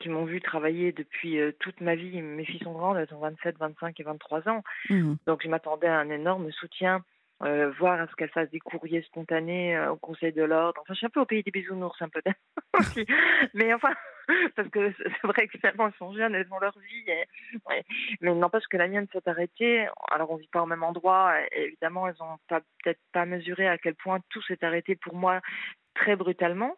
qui 0.00 0.08
m'ont 0.08 0.24
vu 0.24 0.40
travailler 0.40 0.92
depuis 0.92 1.38
euh, 1.38 1.52
toute 1.60 1.80
ma 1.80 1.94
vie. 1.94 2.20
Mes 2.20 2.44
filles 2.44 2.62
sont 2.62 2.72
grandes, 2.72 2.96
elles 2.96 3.12
ont 3.14 3.20
27, 3.20 3.58
25 3.58 3.98
et 3.98 4.02
23 4.02 4.48
ans. 4.48 4.62
Mmh. 4.90 5.14
Donc 5.26 5.42
je 5.42 5.48
m'attendais 5.48 5.86
à 5.86 5.98
un 5.98 6.10
énorme 6.10 6.50
soutien, 6.52 7.04
euh, 7.42 7.70
voir 7.78 8.00
à 8.00 8.06
ce 8.06 8.14
qu'elles 8.14 8.30
fassent 8.30 8.50
des 8.50 8.60
courriers 8.60 9.02
spontanés 9.02 9.76
euh, 9.76 9.92
au 9.92 9.96
Conseil 9.96 10.32
de 10.32 10.42
l'ordre. 10.42 10.80
Enfin, 10.82 10.94
je 10.94 10.98
suis 10.98 11.06
un 11.06 11.10
peu 11.10 11.20
au 11.20 11.26
pays 11.26 11.42
des 11.42 11.50
bisounours, 11.50 12.00
un 12.00 12.08
peu 12.08 12.22
aussi. 12.78 13.06
Mais 13.54 13.74
enfin, 13.74 13.92
parce 14.56 14.68
que 14.68 14.92
c'est 14.98 15.26
vrai 15.26 15.48
que 15.48 15.58
finalement, 15.58 15.88
elles 15.88 15.98
sont 15.98 16.14
jeunes, 16.14 16.34
elles 16.34 16.52
ont 16.52 16.60
leur 16.60 16.78
vie. 16.78 17.04
Mais 18.20 18.34
n'empêche 18.34 18.66
que 18.70 18.76
la 18.76 18.88
mienne 18.88 19.08
s'est 19.12 19.28
arrêtée. 19.28 19.86
Alors, 20.10 20.30
on 20.30 20.36
vit 20.36 20.48
pas 20.48 20.62
au 20.62 20.66
même 20.66 20.82
endroit. 20.82 21.34
Et 21.52 21.64
évidemment, 21.64 22.08
elles 22.08 22.16
n'ont 22.20 22.38
peut-être 22.82 23.00
pas 23.12 23.26
mesuré 23.26 23.68
à 23.68 23.78
quel 23.78 23.94
point 23.94 24.20
tout 24.30 24.42
s'est 24.42 24.64
arrêté 24.64 24.96
pour 24.96 25.14
moi 25.14 25.40
très 25.94 26.16
brutalement. 26.16 26.76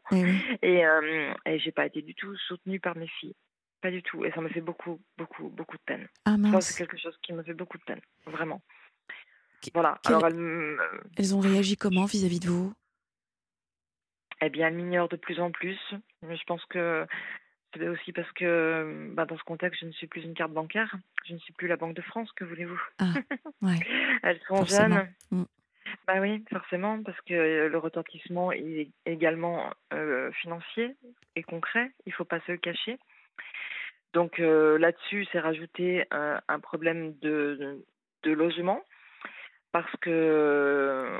Et, 0.62 0.86
euh, 0.86 1.32
et 1.46 1.58
j'ai 1.58 1.72
pas 1.72 1.86
été 1.86 2.02
du 2.02 2.14
tout 2.14 2.36
soutenue 2.36 2.80
par 2.80 2.96
mes 2.96 3.08
filles. 3.08 3.34
Pas 3.80 3.90
du 3.90 4.02
tout. 4.02 4.24
Et 4.24 4.30
ça 4.32 4.40
me 4.40 4.48
fait 4.48 4.60
beaucoup, 4.60 5.00
beaucoup, 5.18 5.48
beaucoup 5.48 5.76
de 5.76 5.82
peine. 5.84 6.08
Ah, 6.24 6.36
c'est 6.60 6.76
quelque 6.76 6.98
chose 6.98 7.16
qui 7.22 7.32
me 7.32 7.42
fait 7.42 7.54
beaucoup 7.54 7.78
de 7.78 7.84
peine. 7.84 8.00
Vraiment. 8.26 8.62
Voilà. 9.74 9.98
Alors, 10.06 10.26
elles... 10.26 11.34
ont 11.34 11.40
réagi 11.40 11.76
comment 11.76 12.04
vis-à-vis 12.04 12.40
de 12.40 12.48
vous? 12.48 12.72
Eh 14.42 14.50
bien, 14.50 14.68
elles 14.68 14.74
m'ignorent 14.74 15.08
de 15.08 15.16
plus 15.16 15.40
en 15.40 15.50
plus. 15.50 15.78
Mais 16.22 16.36
je 16.36 16.44
pense 16.44 16.64
que 16.66 17.06
c'est 17.74 17.88
aussi 17.88 18.12
parce 18.12 18.30
que 18.32 19.10
bah, 19.14 19.26
dans 19.26 19.36
ce 19.38 19.44
contexte, 19.44 19.80
je 19.80 19.86
ne 19.86 19.92
suis 19.92 20.06
plus 20.06 20.22
une 20.22 20.34
carte 20.34 20.52
bancaire. 20.52 20.94
Je 21.26 21.34
ne 21.34 21.38
suis 21.38 21.52
plus 21.52 21.68
la 21.68 21.76
Banque 21.76 21.94
de 21.94 22.02
France, 22.02 22.30
que 22.32 22.44
voulez-vous? 22.44 22.80
Ah, 22.98 23.12
ouais. 23.62 23.78
Elles 24.22 24.40
sont 24.48 24.64
jeunes. 24.64 25.08
Mm. 25.30 25.44
Bah 26.06 26.20
oui, 26.20 26.44
forcément, 26.50 27.02
parce 27.02 27.20
que 27.22 27.34
euh, 27.34 27.68
le 27.68 27.78
retentissement 27.78 28.52
est 28.52 28.90
également 29.06 29.70
euh, 29.92 30.30
financier 30.32 30.94
et 31.34 31.42
concret, 31.42 31.90
il 32.06 32.10
ne 32.10 32.14
faut 32.14 32.24
pas 32.24 32.40
se 32.40 32.52
le 32.52 32.58
cacher. 32.58 32.98
Donc 34.12 34.38
euh, 34.38 34.78
là-dessus, 34.78 35.26
c'est 35.30 35.40
rajouté 35.40 36.04
un, 36.10 36.60
problème 36.60 37.14
de, 37.18 37.84
de, 38.22 38.32
logement, 38.32 38.82
parce 39.72 39.94
que, 40.00 41.18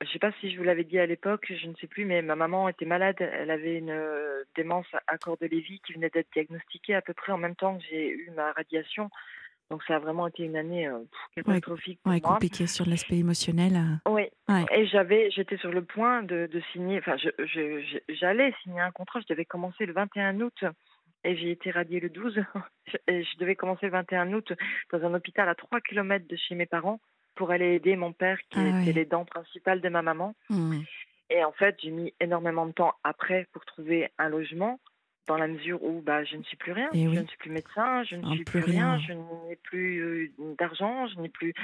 je 0.00 0.06
ne 0.06 0.10
sais 0.10 0.18
pas 0.18 0.32
si 0.40 0.50
je 0.50 0.58
vous 0.58 0.64
l'avais 0.64 0.84
dit 0.84 0.98
à 0.98 1.06
l'époque, 1.06 1.50
je 1.50 1.66
ne 1.66 1.74
sais 1.76 1.86
plus, 1.86 2.04
mais 2.04 2.22
ma 2.22 2.36
maman 2.36 2.68
était 2.68 2.84
malade, 2.84 3.16
elle 3.20 3.50
avait 3.50 3.78
une 3.78 3.98
démence 4.56 4.86
à 5.06 5.18
corps 5.18 5.38
de 5.38 5.46
Lévy 5.46 5.80
qui 5.86 5.94
venait 5.94 6.10
d'être 6.10 6.32
diagnostiquée 6.32 6.94
à 6.94 7.02
peu 7.02 7.14
près 7.14 7.32
en 7.32 7.38
même 7.38 7.56
temps 7.56 7.78
que 7.78 7.84
j'ai 7.90 8.10
eu 8.10 8.30
ma 8.34 8.52
radiation. 8.52 9.10
Donc 9.70 9.82
ça 9.84 9.96
a 9.96 9.98
vraiment 9.98 10.26
été 10.26 10.44
une 10.44 10.56
année 10.56 10.86
euh, 10.86 11.00
catastrophique 11.34 11.98
ouais, 12.04 12.20
pour 12.20 12.32
compliquée 12.32 12.66
sur 12.66 12.86
l'aspect 12.86 13.16
émotionnel. 13.16 13.76
Euh. 13.76 14.10
Oui. 14.10 14.28
Et 14.72 14.86
j'avais, 14.86 15.30
j'étais 15.30 15.56
sur 15.56 15.70
le 15.70 15.82
point 15.82 16.22
de, 16.22 16.46
de 16.46 16.60
signer. 16.72 16.98
Enfin, 16.98 17.16
j'allais 18.08 18.54
signer 18.62 18.80
un 18.80 18.90
contrat. 18.90 19.20
Je 19.20 19.32
devais 19.32 19.44
commencer 19.44 19.86
le 19.86 19.94
21 19.94 20.40
août 20.40 20.64
et 21.24 21.36
j'ai 21.36 21.50
été 21.50 21.70
radiée 21.70 22.00
le 22.00 22.10
12. 22.10 22.44
Et 23.08 23.24
je 23.24 23.38
devais 23.38 23.56
commencer 23.56 23.86
le 23.86 23.92
21 23.92 24.32
août 24.34 24.52
dans 24.92 25.02
un 25.04 25.14
hôpital 25.14 25.48
à 25.48 25.54
3 25.54 25.80
km 25.80 26.26
de 26.28 26.36
chez 26.36 26.54
mes 26.54 26.66
parents 26.66 27.00
pour 27.34 27.50
aller 27.50 27.74
aider 27.74 27.96
mon 27.96 28.12
père 28.12 28.38
qui 28.50 28.58
ah 28.58 28.82
était 28.82 28.92
les 28.92 29.04
dents 29.04 29.24
principales 29.24 29.80
de 29.80 29.88
ma 29.88 30.02
maman. 30.02 30.34
Mmh. 30.50 30.80
Et 31.30 31.44
en 31.44 31.52
fait, 31.52 31.76
j'ai 31.82 31.90
mis 31.90 32.12
énormément 32.20 32.66
de 32.66 32.72
temps 32.72 32.94
après 33.02 33.46
pour 33.52 33.64
trouver 33.64 34.10
un 34.18 34.28
logement 34.28 34.78
dans 35.26 35.36
la 35.36 35.46
mesure 35.46 35.82
où 35.82 36.02
bah, 36.02 36.24
je 36.24 36.36
ne 36.36 36.42
suis 36.42 36.56
plus 36.56 36.72
rien. 36.72 36.90
Eh 36.92 37.04
je 37.04 37.20
ne 37.20 37.26
suis 37.26 37.38
plus 37.38 37.50
médecin, 37.50 38.04
je 38.04 38.16
ne 38.16 38.34
suis 38.34 38.44
plus 38.44 38.60
rien, 38.60 38.98
je 38.98 39.12
n'ai 39.12 39.56
plus 39.56 39.98
euh, 40.00 40.32
d'argent, 40.58 41.06
je 41.08 41.18
n'ai 41.20 41.28
plus. 41.28 41.54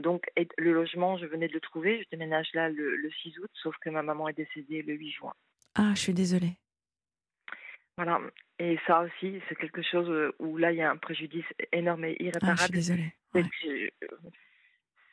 Donc, 0.00 0.24
le 0.56 0.72
logement, 0.72 1.18
je 1.18 1.26
venais 1.26 1.48
de 1.48 1.52
le 1.52 1.60
trouver. 1.60 2.02
Je 2.02 2.08
déménage 2.10 2.48
là 2.54 2.70
le, 2.70 3.10
6 3.22 3.38
août, 3.40 3.50
sauf 3.54 3.76
que 3.80 3.90
ma 3.90 4.02
maman 4.02 4.28
est 4.28 4.36
décédée 4.36 4.82
le 4.82 4.94
8 4.94 5.10
juin. 5.10 5.34
Ah, 5.74 5.92
je 5.94 6.00
suis 6.00 6.14
désolée. 6.14 6.54
Voilà. 7.96 8.20
Et 8.58 8.78
ça 8.86 9.00
aussi, 9.00 9.40
c'est 9.48 9.56
quelque 9.56 9.82
chose 9.82 10.32
où 10.38 10.56
là, 10.56 10.72
il 10.72 10.78
y 10.78 10.82
a 10.82 10.90
un 10.90 10.96
préjudice 10.96 11.44
énorme 11.72 12.06
et 12.06 12.16
irréparable. 12.18 12.52
Ah, 12.52 12.56
je 12.56 12.62
suis 12.62 12.72
désolée. 12.72 13.12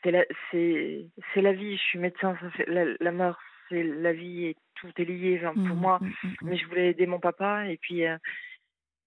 C'est 0.04 0.12
la, 0.12 0.24
la, 1.36 1.54
vie. 1.54 1.77
Je 1.77 1.82
suis 1.82 2.00
médecin. 2.00 2.38
Ça 2.42 2.50
fait, 2.51 2.66
la, 2.68 2.86
la 3.00 3.12
mort, 3.12 3.38
c'est 3.70 3.84
la 3.84 4.13
vie 4.13 4.46
et 4.46 4.56
tout 4.75 4.92
est 4.98 5.06
lié 5.06 5.39
pour 5.44 5.56
mmh, 5.56 5.74
moi. 5.74 6.00
Mmh, 6.01 6.06
mmh, 6.06 6.34
mais 6.44 6.58
je 6.58 6.66
voulais 6.68 6.89
aider 6.89 7.08
mon 7.08 7.20
papa 7.20 7.68
et 7.68 7.77
puis 7.77 8.06
euh, 8.06 8.18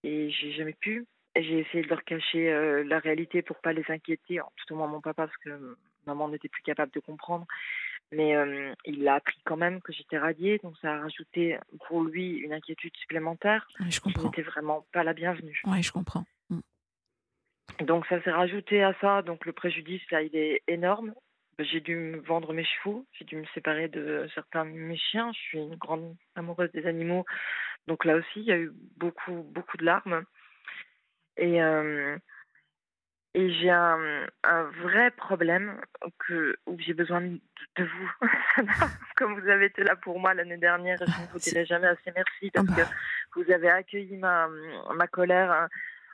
et 0.02 0.30
j'ai 0.30 0.52
jamais 0.52 0.76
pu. 0.80 1.06
J'ai 1.36 1.60
essayé 1.60 1.84
de 1.84 1.88
leur 1.88 2.02
cacher 2.02 2.50
euh, 2.50 2.82
la 2.84 2.98
réalité 2.98 3.42
pour 3.42 3.60
pas 3.60 3.72
les 3.72 3.84
inquiéter, 3.88 4.40
tout 4.56 4.74
au 4.74 4.76
moins 4.76 4.88
mon 4.88 5.00
papa 5.00 5.26
parce 5.26 5.36
que 5.38 5.76
maman 6.06 6.28
n'était 6.28 6.48
plus 6.48 6.62
capable 6.62 6.92
de 6.92 7.00
comprendre. 7.00 7.46
Mais 8.12 8.34
euh, 8.34 8.74
il 8.84 9.06
a 9.06 9.14
appris 9.14 9.38
quand 9.44 9.56
même 9.56 9.80
que 9.80 9.92
j'étais 9.92 10.18
radiée, 10.18 10.58
donc 10.64 10.76
ça 10.78 10.94
a 10.94 11.00
rajouté 11.00 11.56
pour 11.86 12.02
lui 12.02 12.38
une 12.38 12.52
inquiétude 12.52 12.96
supplémentaire. 12.96 13.68
je 13.88 14.00
comprends. 14.00 14.24
N'était 14.24 14.42
vraiment 14.42 14.84
pas 14.92 15.04
la 15.04 15.12
bienvenue. 15.12 15.60
Oui, 15.66 15.82
je 15.82 15.92
comprends. 15.92 16.24
Donc 17.78 18.06
ça 18.06 18.22
s'est 18.22 18.30
rajouté 18.30 18.82
à 18.82 18.94
ça, 19.00 19.22
donc 19.22 19.46
le 19.46 19.52
préjudice 19.52 20.02
là 20.10 20.22
il 20.22 20.34
est 20.36 20.62
énorme 20.68 21.14
j'ai 21.64 21.80
dû 21.80 21.96
me 21.96 22.18
vendre 22.20 22.52
mes 22.52 22.64
chevaux, 22.64 23.06
j'ai 23.12 23.24
dû 23.24 23.36
me 23.36 23.46
séparer 23.54 23.88
de 23.88 24.28
certains 24.34 24.64
de 24.64 24.70
mes 24.70 24.96
chiens. 24.96 25.32
Je 25.32 25.38
suis 25.38 25.58
une 25.58 25.76
grande 25.76 26.16
amoureuse 26.34 26.70
des 26.72 26.86
animaux. 26.86 27.24
Donc 27.86 28.04
là 28.04 28.16
aussi, 28.16 28.36
il 28.36 28.44
y 28.44 28.52
a 28.52 28.58
eu 28.58 28.72
beaucoup, 28.96 29.42
beaucoup 29.52 29.76
de 29.76 29.84
larmes. 29.84 30.24
Et, 31.36 31.62
euh, 31.62 32.16
et 33.34 33.52
j'ai 33.54 33.70
un, 33.70 34.26
un, 34.44 34.62
vrai 34.82 35.10
problème 35.12 35.80
que, 36.18 36.56
où 36.66 36.78
j'ai 36.78 36.94
besoin 36.94 37.20
de, 37.20 37.38
vous. 37.78 38.10
Comme 39.16 39.38
vous 39.38 39.48
avez 39.48 39.66
été 39.66 39.82
là 39.84 39.96
pour 39.96 40.18
moi 40.18 40.34
l'année 40.34 40.58
dernière, 40.58 40.98
je 40.98 41.04
ne 41.04 41.32
vous 41.32 41.38
dirai 41.38 41.64
jamais 41.64 41.88
assez 41.88 42.12
merci 42.14 42.50
parce 42.50 42.66
ah 42.70 42.74
que 42.74 42.80
bah. 42.82 42.88
vous 43.36 43.52
avez 43.52 43.70
accueilli 43.70 44.16
ma, 44.16 44.48
ma 44.94 45.06
colère 45.06 45.68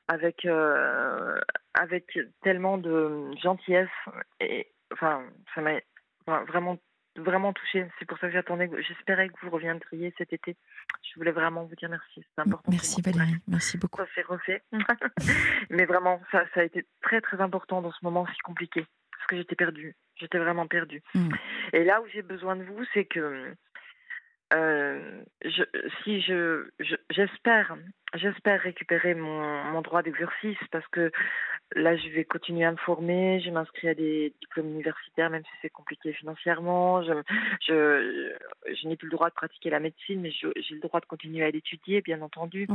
avec, 0.09 0.45
euh, 0.45 1.39
avec 1.75 2.19
tellement 2.43 2.79
de 2.79 3.31
gentillesse 3.43 3.89
et, 4.41 4.69
enfin, 4.93 5.23
ça 5.55 5.61
m'a 5.61 5.81
vraiment 6.45 6.79
vraiment 7.19 7.53
touchée. 7.53 7.87
C'est 7.99 8.05
pour 8.05 8.19
ça 8.19 8.29
que 8.29 8.33
j'attendais, 8.33 8.71
j'espérais 8.87 9.29
que 9.29 9.35
vous 9.43 9.51
reviendriez 9.51 10.15
cet 10.19 10.33
été. 10.33 10.57
Je 11.03 11.19
voulais 11.19 11.31
vraiment 11.31 11.65
vous 11.65 11.75
dire 11.75 11.89
merci. 11.89 12.25
C'est 12.35 12.43
important. 12.43 12.71
Merci 12.71 13.01
Valérie, 13.03 13.37
merci 13.49 13.79
beaucoup. 13.79 13.99
Ça 13.99 14.07
s'est 14.15 14.23
refait. 14.23 14.63
Mais 15.71 15.85
vraiment, 15.85 16.21
ça, 16.31 16.45
ça 16.55 16.61
a 16.61 16.65
été 16.65 16.87
très 17.03 17.21
très 17.21 17.41
important 17.41 17.83
dans 17.83 17.93
ce 17.93 17.99
moment 18.03 18.27
si 18.27 18.39
compliqué. 18.41 18.87
Parce 19.13 19.27
que 19.29 19.37
j'étais 19.37 19.57
perdue. 19.57 19.97
J'étais 20.17 20.39
vraiment 20.39 20.67
perdue. 20.67 21.03
Mm. 21.15 21.31
Et 21.73 21.85
là 21.85 22.01
où 22.01 22.07
j'ai 22.09 22.23
besoin 22.23 22.57
de 22.57 22.65
vous, 22.65 22.85
c'est 22.95 23.05
que 23.05 23.55
euh, 24.53 25.23
je, 25.45 25.63
si 26.05 26.21
je, 26.21 26.69
j'espère, 27.11 27.77
j'espère 28.15 28.61
récupérer 28.61 29.15
mon, 29.15 29.65
mon 29.65 29.81
droit 29.83 30.03
d'exercice 30.03 30.59
parce 30.71 30.87
que 30.89 31.11
là, 31.75 31.97
je 31.97 32.09
vais 32.11 32.25
continuer 32.25 32.65
à 32.65 32.71
me 32.71 32.77
former. 32.77 33.41
Je 33.41 33.51
m'inscris 33.51 33.89
à 33.89 33.95
des 33.95 34.33
diplômes 34.41 34.69
universitaires, 34.69 35.31
même 35.31 35.43
si 35.43 35.51
c'est 35.63 35.71
compliqué 35.71 36.13
financièrement. 36.13 37.03
Je, 37.03 37.13
je, 37.67 38.33
je 38.73 38.87
n'ai 38.87 38.97
plus 38.97 39.07
le 39.07 39.17
droit 39.17 39.31
de 39.31 39.35
pratiquer 39.35 39.71
la 39.71 39.81
médecine, 39.81 40.21
mais 40.21 40.31
j'ai 40.31 40.75
le 40.75 40.81
droit 40.81 41.01
de 41.01 41.07
continuer 41.07 41.45
à 41.45 41.51
l'étudier, 41.51 42.01
bien 42.01 42.23
entendu. 42.23 42.69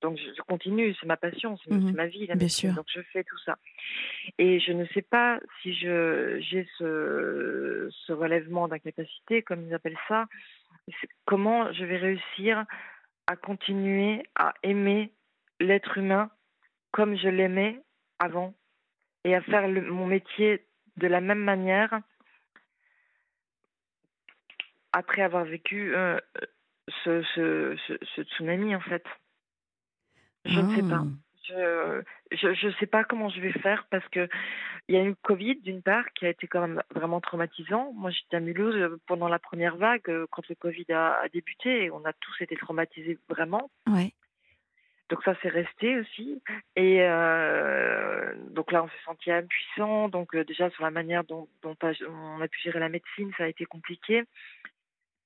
Donc, 0.00 0.16
je, 0.16 0.40
continue. 0.42 0.94
C'est 0.98 1.06
ma 1.06 1.18
passion, 1.18 1.58
c'est 1.58 1.74
mmh 1.74 1.92
ma 1.92 2.06
vie, 2.06 2.26
la 2.26 2.36
médecine. 2.36 2.72
Donc, 2.72 2.86
je 2.88 3.02
fais 3.12 3.24
tout 3.24 3.38
ça. 3.44 3.58
Et 4.38 4.60
je 4.60 4.72
ne 4.72 4.86
sais 4.86 5.02
pas 5.02 5.40
si 5.60 5.74
je 5.74 6.38
j'ai 6.40 6.66
ce, 6.78 7.88
ce 7.90 8.12
relèvement 8.12 8.66
d'incapacité, 8.66 9.42
comme 9.42 9.66
ils 9.66 9.74
appellent 9.74 9.98
ça 10.08 10.26
comment 11.24 11.72
je 11.72 11.84
vais 11.84 11.96
réussir 11.96 12.64
à 13.26 13.36
continuer 13.36 14.22
à 14.34 14.54
aimer 14.62 15.12
l'être 15.60 15.98
humain 15.98 16.30
comme 16.92 17.16
je 17.16 17.28
l'aimais 17.28 17.82
avant 18.18 18.54
et 19.24 19.34
à 19.34 19.42
faire 19.42 19.68
mon 19.68 20.06
métier 20.06 20.64
de 20.96 21.06
la 21.06 21.20
même 21.20 21.42
manière 21.42 22.00
après 24.92 25.22
avoir 25.22 25.44
vécu 25.44 25.94
euh, 25.94 26.18
ce, 27.04 27.76
tsunami 28.22 28.74
en 28.74 28.80
fait. 28.80 29.04
Je 30.44 30.60
ne 30.60 30.76
sais 30.76 30.88
pas. 30.88 31.04
Ah 31.56 32.00
je 32.32 32.66
ne 32.66 32.72
sais 32.74 32.86
pas 32.86 33.04
comment 33.04 33.28
je 33.28 33.40
vais 33.40 33.52
faire 33.52 33.86
parce 33.90 34.06
que 34.08 34.28
il 34.88 34.94
y 34.94 34.98
a 34.98 35.04
eu 35.04 35.14
Covid 35.14 35.56
d'une 35.56 35.82
part 35.82 36.04
qui 36.14 36.26
a 36.26 36.30
été 36.30 36.46
quand 36.46 36.60
même 36.60 36.82
vraiment 36.94 37.20
traumatisant. 37.20 37.92
Moi 37.94 38.10
j'étais 38.10 38.36
à 38.36 38.40
Mulhouse 38.40 38.74
euh, 38.74 39.00
pendant 39.06 39.28
la 39.28 39.38
première 39.38 39.76
vague 39.76 40.08
euh, 40.08 40.26
quand 40.30 40.46
le 40.48 40.54
Covid 40.54 40.86
a, 40.92 41.22
débuté 41.32 41.84
et 41.84 41.90
on 41.90 42.04
a 42.04 42.12
tous 42.14 42.40
été 42.40 42.56
traumatisés 42.56 43.18
vraiment. 43.28 43.70
Ouais. 43.86 44.12
Donc 45.10 45.22
ça 45.24 45.34
c'est 45.42 45.48
resté 45.48 45.98
aussi 45.98 46.42
et 46.76 47.02
euh, 47.02 48.34
donc 48.50 48.72
là 48.72 48.84
on 48.84 48.88
s'est 48.88 49.04
senti 49.04 49.30
impuissant. 49.30 50.08
Donc 50.08 50.36
déjà 50.36 50.70
sur 50.70 50.84
la 50.84 50.90
manière 50.90 51.24
dont, 51.24 51.48
dont, 51.62 51.76
on 51.82 52.40
a 52.40 52.48
pu 52.48 52.60
gérer 52.60 52.80
la 52.80 52.88
médecine 52.88 53.32
ça 53.36 53.44
a 53.44 53.48
été 53.48 53.64
compliqué. 53.64 54.24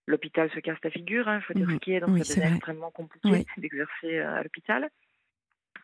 L'hôpital 0.09 0.51
se 0.51 0.59
casse 0.59 0.79
la 0.83 0.91
figure, 0.91 1.27
il 1.27 1.31
hein, 1.31 1.41
faut 1.43 1.55
dire 1.55 1.71
ce 1.71 1.77
qui 1.77 1.93
est, 1.93 2.01
donc 2.01 2.19
ça 2.25 2.35
devient 2.35 2.55
extrêmement 2.55 2.91
compliqué 2.91 3.47
d'exercer 3.57 4.19
à 4.19 4.43
l'hôpital 4.43 4.91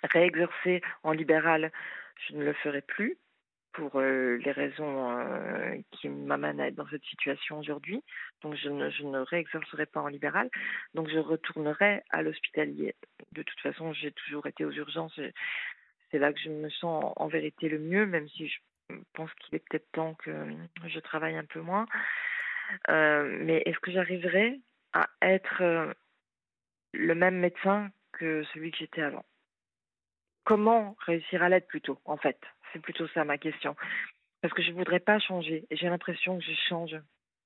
réexercer 0.03 0.83
en 1.03 1.13
libéral, 1.13 1.73
je 2.29 2.37
ne 2.37 2.45
le 2.45 2.53
ferai 2.55 2.83
plus. 2.83 3.17
pour 3.75 4.01
les 4.01 4.51
raisons 4.51 5.85
qui 5.93 6.09
m'amènent 6.09 6.61
à 6.61 6.67
être 6.67 6.75
dans 6.75 6.89
cette 6.89 7.05
situation 7.05 7.61
aujourd'hui. 7.61 8.03
Donc 8.43 8.57
je 8.57 8.69
ne, 8.71 9.19
réexercerai 9.19 9.87
pas 9.87 10.01
en 10.01 10.09
libéral. 10.09 10.51
Donc 10.95 11.09
je 11.09 11.19
retournerai 11.19 12.03
à 12.11 12.23
l'hospitalier. 12.23 12.97
De 13.33 13.43
toute 13.43 13.61
façon, 13.61 13.93
j'ai 13.93 14.11
toujours 14.11 14.47
été 14.49 14.65
aux 14.65 14.73
urgences. 14.73 15.21
C'est 16.11 16.19
là 16.19 16.33
que 16.33 16.41
je 16.41 16.49
me 16.49 16.69
sens 16.71 17.13
en 17.15 17.29
vérité 17.29 17.69
le 17.69 17.79
mieux, 17.79 18.07
même 18.07 18.29
si 18.31 18.49
je 18.49 18.59
pense 19.13 19.33
qu'il 19.35 19.55
est 19.55 19.65
peut-être 19.69 19.91
temps 19.93 20.15
que 20.15 20.33
je 20.87 20.99
travaille 20.99 21.37
un 21.37 21.45
peu 21.45 21.61
moins. 21.61 21.87
mais 22.89 23.63
est-ce 23.65 23.79
que 23.79 23.93
j'arriverai 23.93 24.59
à 24.93 25.09
être 25.23 25.95
le 26.95 27.15
même 27.15 27.39
médecin 27.39 27.91
que 28.13 28.43
celui 28.53 28.73
que 28.73 28.79
j'étais 28.79 29.03
avant? 29.03 29.25
Comment 30.49 30.97
réussir 31.05 31.43
à 31.43 31.51
l'être 31.51 31.67
plutôt, 31.67 31.99
en 32.07 32.17
fait 32.17 32.41
C'est 32.73 32.79
plutôt 32.79 33.07
ça 33.09 33.23
ma 33.23 33.37
question. 33.37 33.77
Parce 34.41 34.55
que 34.55 34.63
je 34.63 34.71
ne 34.71 34.77
voudrais 34.77 34.99
pas 34.99 35.19
changer. 35.19 35.67
Et 35.69 35.77
j'ai 35.77 35.91
l'impression 35.91 36.39
que 36.39 36.45
je 36.45 36.55
change. 36.71 36.97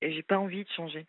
Et 0.02 0.12
j'ai 0.12 0.22
pas 0.22 0.38
envie 0.38 0.62
de 0.62 0.70
changer. 0.70 1.08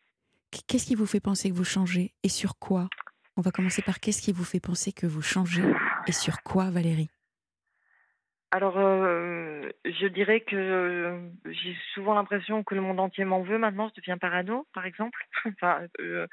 Qu'est-ce 0.68 0.88
qui 0.88 0.96
vous 0.96 1.06
fait 1.06 1.20
penser 1.20 1.52
que 1.52 1.54
vous 1.54 1.64
changez 1.64 2.12
Et 2.24 2.30
sur 2.30 2.58
quoi? 2.58 2.90
On 3.38 3.42
va 3.42 3.52
commencer 3.52 3.84
par 3.84 4.00
qu'est-ce 4.00 4.24
qui 4.24 4.32
vous 4.32 4.44
fait 4.44 4.60
penser 4.60 4.92
que 4.92 5.06
vous 5.06 5.22
changez 5.22 5.62
Et 6.08 6.12
sur 6.12 6.42
quoi, 6.42 6.72
Valérie? 6.72 7.12
Alors, 8.50 8.80
euh, 8.80 9.70
je 9.86 10.08
dirais 10.08 10.42
que 10.42 11.30
j'ai 11.46 11.78
souvent 11.94 12.16
l'impression 12.16 12.64
que 12.64 12.74
le 12.74 12.82
monde 12.82 13.00
entier 13.00 13.24
m'en 13.24 13.44
veut 13.44 13.60
maintenant. 13.60 13.88
Je 13.90 14.02
deviens 14.02 14.18
parano, 14.18 14.66
par 14.74 14.88
exemple. 14.88 15.28
enfin, 15.46 15.82
euh, 15.82 15.88
euh, 16.00 16.28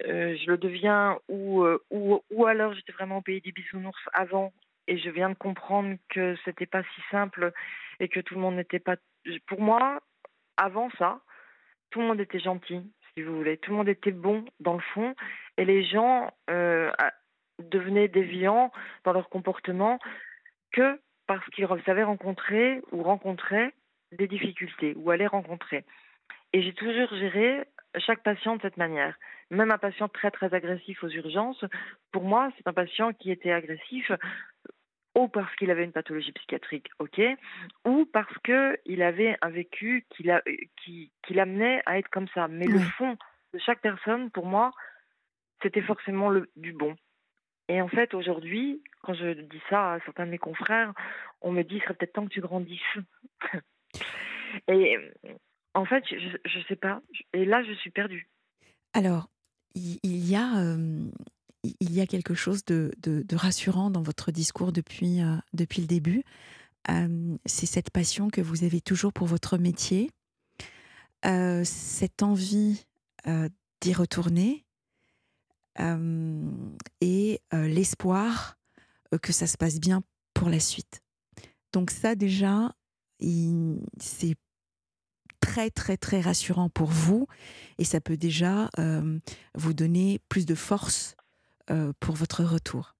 je 0.00 0.50
le 0.50 0.58
deviens 0.58 1.18
ou, 1.28 1.64
ou, 1.90 2.22
ou 2.30 2.46
alors 2.46 2.72
j'étais 2.74 2.92
vraiment 2.92 3.18
au 3.18 3.22
pays 3.22 3.40
des 3.40 3.52
bisounours 3.52 3.98
avant 4.12 4.52
et 4.86 4.98
je 4.98 5.10
viens 5.10 5.28
de 5.28 5.34
comprendre 5.34 5.96
que 6.08 6.36
c'était 6.44 6.66
pas 6.66 6.82
si 6.82 7.00
simple 7.10 7.52
et 8.00 8.08
que 8.08 8.20
tout 8.20 8.34
le 8.34 8.40
monde 8.40 8.56
n'était 8.56 8.78
pas. 8.78 8.96
Pour 9.46 9.60
moi, 9.60 10.00
avant 10.56 10.90
ça, 10.98 11.20
tout 11.90 12.00
le 12.00 12.06
monde 12.06 12.20
était 12.20 12.40
gentil, 12.40 12.82
si 13.14 13.22
vous 13.22 13.36
voulez. 13.36 13.58
Tout 13.58 13.72
le 13.72 13.76
monde 13.76 13.88
était 13.88 14.12
bon 14.12 14.44
dans 14.60 14.74
le 14.74 14.82
fond 14.94 15.14
et 15.58 15.64
les 15.64 15.84
gens 15.84 16.30
devenaient 17.58 18.08
déviants 18.08 18.72
dans 19.04 19.12
leur 19.12 19.28
comportement 19.28 19.98
que 20.72 20.98
parce 21.26 21.44
qu'ils 21.50 21.68
savaient 21.84 22.04
rencontrer 22.04 22.80
ou 22.92 23.02
rencontraient 23.02 23.74
des 24.12 24.26
difficultés 24.26 24.94
ou 24.96 25.10
allaient 25.10 25.26
rencontrer. 25.26 25.84
Et 26.52 26.62
j'ai 26.62 26.72
toujours 26.72 27.10
géré 27.10 27.64
chaque 27.98 28.22
patient 28.22 28.56
de 28.56 28.62
cette 28.62 28.76
manière. 28.76 29.18
Même 29.50 29.70
un 29.70 29.78
patient 29.78 30.08
très 30.08 30.30
très 30.30 30.52
agressif 30.54 31.02
aux 31.02 31.08
urgences, 31.08 31.64
pour 32.12 32.24
moi, 32.24 32.50
c'est 32.56 32.66
un 32.66 32.72
patient 32.72 33.12
qui 33.12 33.30
était 33.30 33.52
agressif 33.52 34.10
ou 35.14 35.28
parce 35.28 35.54
qu'il 35.56 35.70
avait 35.70 35.84
une 35.84 35.92
pathologie 35.92 36.32
psychiatrique, 36.32 36.88
ok, 36.98 37.20
ou 37.84 38.06
parce 38.06 38.32
qu'il 38.44 39.02
avait 39.02 39.36
un 39.40 39.48
vécu 39.48 40.06
qui, 40.10 40.28
qui, 40.82 41.10
qui 41.26 41.34
l'amenait 41.34 41.82
à 41.86 41.98
être 41.98 42.08
comme 42.08 42.28
ça. 42.28 42.46
Mais 42.46 42.66
le 42.66 42.78
fond 42.78 43.16
de 43.52 43.58
chaque 43.58 43.80
personne, 43.80 44.30
pour 44.30 44.46
moi, 44.46 44.70
c'était 45.62 45.82
forcément 45.82 46.28
le, 46.28 46.48
du 46.56 46.72
bon. 46.72 46.94
Et 47.68 47.82
en 47.82 47.88
fait, 47.88 48.14
aujourd'hui, 48.14 48.82
quand 49.02 49.14
je 49.14 49.32
dis 49.32 49.60
ça 49.68 49.94
à 49.94 50.00
certains 50.00 50.26
de 50.26 50.30
mes 50.30 50.38
confrères, 50.38 50.92
on 51.40 51.52
me 51.52 51.62
dit 51.62 51.76
il 51.76 51.82
serait 51.82 51.94
peut-être 51.94 52.14
temps 52.14 52.24
que 52.24 52.32
tu 52.32 52.40
grandisses. 52.40 52.80
et 54.68 54.96
en 55.74 55.84
fait, 55.84 56.04
je 56.08 56.58
ne 56.58 56.64
sais 56.64 56.76
pas. 56.76 57.02
Et 57.32 57.44
là, 57.44 57.62
je 57.64 57.72
suis 57.72 57.90
perdue. 57.90 58.28
Alors, 58.94 59.28
il 59.74 59.98
y 60.04 60.34
a, 60.34 60.76
il 61.62 61.92
y 61.92 62.00
a 62.00 62.06
quelque 62.06 62.34
chose 62.34 62.64
de, 62.64 62.92
de, 63.02 63.36
rassurant 63.36 63.90
dans 63.90 64.02
votre 64.02 64.32
discours 64.32 64.72
depuis, 64.72 65.20
depuis 65.52 65.80
le 65.80 65.86
début. 65.86 66.24
C'est 67.46 67.66
cette 67.66 67.90
passion 67.90 68.30
que 68.30 68.40
vous 68.40 68.64
avez 68.64 68.80
toujours 68.80 69.12
pour 69.12 69.26
votre 69.26 69.58
métier, 69.58 70.10
cette 71.22 72.22
envie 72.22 72.84
d'y 73.80 73.92
retourner, 73.92 74.64
et 77.00 77.40
l'espoir 77.52 78.58
que 79.22 79.32
ça 79.32 79.46
se 79.46 79.56
passe 79.56 79.80
bien 79.80 80.02
pour 80.34 80.48
la 80.48 80.60
suite. 80.60 81.02
Donc 81.72 81.90
ça 81.90 82.14
déjà, 82.14 82.74
c'est 83.20 84.36
très 85.48 85.70
très 85.70 85.96
très 85.96 86.20
rassurant 86.20 86.68
pour 86.68 86.88
vous 86.88 87.26
et 87.78 87.84
ça 87.84 88.00
peut 88.00 88.18
déjà 88.18 88.68
vous 89.54 89.72
donner 89.72 90.20
plus 90.28 90.44
de 90.44 90.54
force 90.54 91.16
pour 92.00 92.14
votre 92.14 92.44
retour. 92.44 92.96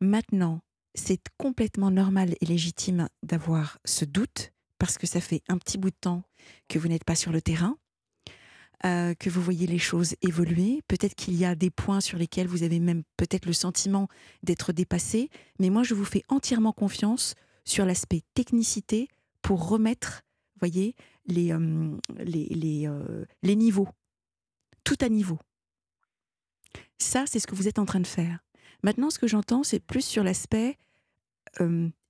Maintenant, 0.00 0.60
c'est 0.94 1.20
complètement 1.38 1.90
normal 1.90 2.34
et 2.40 2.46
légitime 2.46 3.08
d'avoir 3.22 3.78
ce 3.84 4.04
doute 4.04 4.52
parce 4.78 4.96
que 4.96 5.06
ça 5.06 5.20
fait 5.20 5.42
un 5.48 5.58
petit 5.58 5.76
bout 5.76 5.90
de 5.90 5.96
temps 6.00 6.22
que 6.68 6.78
vous 6.78 6.88
n'êtes 6.88 7.04
pas 7.04 7.16
sur 7.16 7.32
le 7.32 7.42
terrain 7.42 7.76
euh, 8.84 9.14
que 9.14 9.30
vous 9.30 9.40
voyez 9.40 9.66
les 9.66 9.78
choses 9.78 10.14
évoluer. 10.20 10.82
Peut-être 10.88 11.14
qu'il 11.14 11.34
y 11.34 11.46
a 11.46 11.54
des 11.54 11.70
points 11.70 12.00
sur 12.00 12.18
lesquels 12.18 12.46
vous 12.46 12.64
avez 12.64 12.80
même 12.80 13.02
peut-être 13.16 13.46
le 13.46 13.54
sentiment 13.54 14.08
d'être 14.42 14.72
dépassé. 14.72 15.30
Mais 15.58 15.70
moi, 15.70 15.84
je 15.84 15.94
vous 15.94 16.04
fais 16.04 16.22
entièrement 16.28 16.72
confiance 16.72 17.34
sur 17.64 17.86
l'aspect 17.86 18.22
technicité 18.34 19.08
pour 19.40 19.68
remettre, 19.68 20.22
voyez, 20.60 20.96
les, 21.26 21.52
euh, 21.52 21.96
les, 22.18 22.46
les, 22.46 22.88
euh, 22.88 23.24
les 23.42 23.56
niveaux. 23.56 23.88
Tout 24.84 24.96
à 25.00 25.08
niveau. 25.08 25.38
Ça, 26.98 27.24
c'est 27.26 27.38
ce 27.38 27.46
que 27.46 27.54
vous 27.54 27.68
êtes 27.68 27.78
en 27.78 27.86
train 27.86 28.00
de 28.00 28.06
faire. 28.06 28.38
Maintenant, 28.82 29.10
ce 29.10 29.18
que 29.18 29.26
j'entends, 29.26 29.62
c'est 29.62 29.80
plus 29.80 30.04
sur 30.04 30.22
l'aspect 30.22 30.78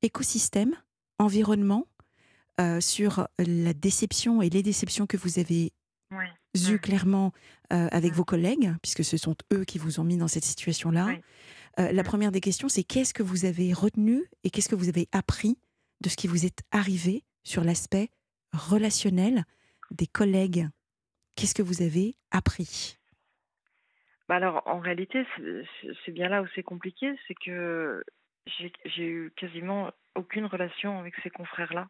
écosystème, 0.01 0.75
environnement, 1.19 1.87
sur 2.81 3.29
la 3.39 3.75
déception 3.75 4.41
et 4.41 4.49
les 4.49 4.63
déceptions 4.63 5.07
que 5.07 5.19
vous 5.19 5.39
avez 5.39 5.73
vu 6.55 6.79
clairement 6.79 7.33
euh, 7.73 7.89
avec 7.91 8.13
vos 8.13 8.25
collègues, 8.25 8.75
puisque 8.83 9.05
ce 9.05 9.17
sont 9.17 9.37
eux 9.53 9.65
qui 9.65 9.79
vous 9.79 10.01
ont 10.01 10.05
mis 10.05 10.17
dans 10.17 10.29
cette 10.29 10.45
situation-là. 10.45 11.17
La 11.77 12.05
première 12.05 12.31
des 12.31 12.41
questions, 12.41 12.69
c'est 12.69 12.85
qu'est-ce 12.85 13.13
que 13.13 13.25
vous 13.25 13.45
avez 13.45 13.73
retenu 13.73 14.25
et 14.45 14.51
qu'est-ce 14.51 14.69
que 14.69 14.77
vous 14.77 14.89
avez 14.89 15.09
appris 15.11 15.59
de 16.03 16.09
ce 16.09 16.17
qui 16.17 16.29
vous 16.29 16.47
est 16.47 16.61
arrivé 16.71 17.25
sur 17.43 17.65
l'aspect 17.65 18.11
relationnel 18.55 19.45
des 19.91 20.07
collègues 20.07 20.69
Qu'est-ce 21.37 21.55
que 21.55 21.63
vous 21.63 21.83
avez 21.83 22.15
appris? 22.31 22.97
Bah 24.29 24.37
alors, 24.37 24.63
en 24.67 24.79
réalité, 24.79 25.27
c'est 26.05 26.13
bien 26.13 26.29
là 26.29 26.43
où 26.43 26.47
c'est 26.55 26.63
compliqué, 26.63 27.13
c'est 27.27 27.35
que 27.35 28.03
j'ai 28.47 29.07
eu 29.07 29.33
quasiment 29.37 29.91
aucune 30.15 30.47
relation 30.47 30.99
avec 30.99 31.15
ces 31.23 31.31
confrères-là. 31.31 31.89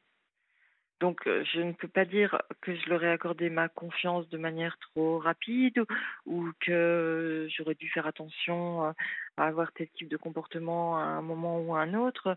Donc, 1.00 1.26
euh, 1.26 1.44
je 1.52 1.60
ne 1.60 1.72
peux 1.72 1.88
pas 1.88 2.04
dire 2.04 2.40
que 2.62 2.74
je 2.74 2.88
leur 2.88 3.04
ai 3.04 3.10
accordé 3.10 3.50
ma 3.50 3.68
confiance 3.68 4.28
de 4.28 4.38
manière 4.38 4.78
trop 4.78 5.18
rapide 5.18 5.82
ou 6.24 6.50
que 6.60 7.46
j'aurais 7.50 7.74
dû 7.74 7.90
faire 7.90 8.06
attention 8.06 8.84
à 8.84 8.94
avoir 9.36 9.72
tel 9.72 9.88
type 9.90 10.08
de 10.08 10.16
comportement 10.16 10.96
à 10.96 11.02
un 11.02 11.22
moment 11.22 11.60
ou 11.60 11.74
à 11.74 11.80
un 11.80 11.94
autre. 11.94 12.36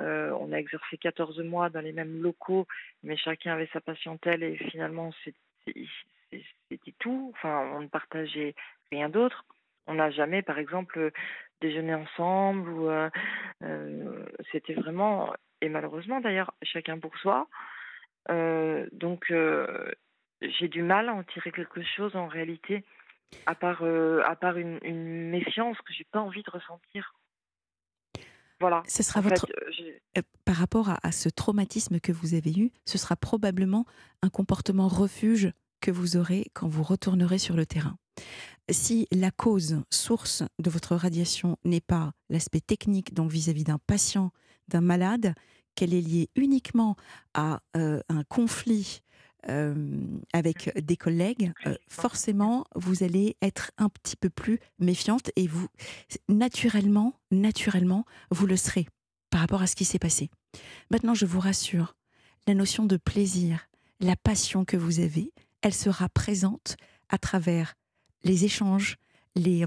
Euh, 0.00 0.30
on 0.40 0.52
a 0.52 0.56
exercé 0.56 0.96
14 0.96 1.40
mois 1.40 1.68
dans 1.70 1.80
les 1.80 1.92
mêmes 1.92 2.22
locaux, 2.22 2.66
mais 3.02 3.16
chacun 3.16 3.52
avait 3.52 3.68
sa 3.72 3.80
patientèle 3.80 4.42
et 4.42 4.56
finalement, 4.56 5.10
c'était 5.24 6.92
tout. 6.98 7.32
Enfin, 7.34 7.70
on 7.74 7.80
ne 7.80 7.88
partageait 7.88 8.54
rien 8.90 9.08
d'autre. 9.08 9.44
On 9.86 9.94
n'a 9.94 10.10
jamais, 10.10 10.42
par 10.42 10.58
exemple, 10.58 11.10
déjeuné 11.60 11.94
ensemble 11.94 12.68
ou 12.70 12.88
euh, 12.88 13.10
c'était 14.50 14.74
vraiment, 14.74 15.34
et 15.60 15.68
malheureusement 15.68 16.20
d'ailleurs, 16.20 16.54
chacun 16.62 16.98
pour 16.98 17.16
soi. 17.18 17.48
Euh, 18.30 18.86
donc, 18.92 19.30
euh, 19.30 19.90
j'ai 20.40 20.68
du 20.68 20.82
mal 20.82 21.08
à 21.08 21.14
en 21.14 21.22
tirer 21.24 21.52
quelque 21.52 21.82
chose 21.82 22.14
en 22.16 22.26
réalité, 22.26 22.84
à 23.46 23.54
part, 23.54 23.82
euh, 23.82 24.22
à 24.26 24.36
part 24.36 24.58
une, 24.58 24.78
méfiance 25.30 25.78
que 25.78 25.92
j'ai 25.92 26.04
pas 26.04 26.20
envie 26.20 26.42
de 26.42 26.50
ressentir. 26.50 27.14
Voilà. 28.60 28.82
Ce 28.86 29.02
sera 29.02 29.20
votre. 29.20 29.46
Par 30.44 30.56
rapport 30.56 30.90
à, 31.02 31.12
ce 31.12 31.28
traumatisme 31.28 32.00
que 32.00 32.12
vous 32.12 32.34
avez 32.34 32.52
eu, 32.52 32.72
ce 32.84 32.98
sera 32.98 33.16
probablement 33.16 33.86
un 34.22 34.28
comportement 34.28 34.88
refuge 34.88 35.52
que 35.80 35.90
vous 35.90 36.16
aurez 36.16 36.50
quand 36.54 36.68
vous 36.68 36.82
retournerez 36.82 37.38
sur 37.38 37.56
le 37.56 37.66
terrain. 37.66 37.96
Si 38.70 39.08
la 39.10 39.30
cause, 39.30 39.82
source 39.90 40.44
de 40.58 40.70
votre 40.70 40.94
radiation 40.94 41.56
n'est 41.64 41.80
pas 41.80 42.12
l'aspect 42.30 42.60
technique, 42.60 43.14
donc 43.14 43.30
vis-à-vis 43.30 43.64
d'un 43.64 43.78
patient, 43.86 44.32
d'un 44.68 44.80
malade, 44.80 45.34
qu'elle 45.74 45.94
est 45.94 46.00
liée 46.00 46.28
uniquement 46.36 46.96
à 47.34 47.60
euh, 47.76 48.00
un 48.08 48.24
conflit 48.24 49.02
euh, 49.48 49.74
avec 50.32 50.72
des 50.78 50.96
collègues, 50.96 51.52
euh, 51.66 51.74
forcément, 51.88 52.64
vous 52.76 53.02
allez 53.02 53.36
être 53.42 53.72
un 53.78 53.88
petit 53.88 54.16
peu 54.16 54.30
plus 54.30 54.60
méfiante 54.78 55.30
et 55.34 55.48
vous, 55.48 55.66
naturellement, 56.28 57.14
naturellement, 57.30 58.04
vous 58.30 58.46
le 58.46 58.56
serez 58.56 58.86
par 59.32 59.40
rapport 59.40 59.62
à 59.62 59.66
ce 59.66 59.74
qui 59.74 59.86
s'est 59.86 59.98
passé. 59.98 60.30
Maintenant, 60.90 61.14
je 61.14 61.24
vous 61.24 61.40
rassure, 61.40 61.96
la 62.46 62.54
notion 62.54 62.84
de 62.84 62.98
plaisir, 62.98 63.66
la 63.98 64.14
passion 64.14 64.64
que 64.66 64.76
vous 64.76 65.00
avez, 65.00 65.32
elle 65.62 65.72
sera 65.72 66.08
présente 66.10 66.76
à 67.08 67.16
travers 67.16 67.74
les 68.24 68.44
échanges, 68.44 68.98
les, 69.34 69.64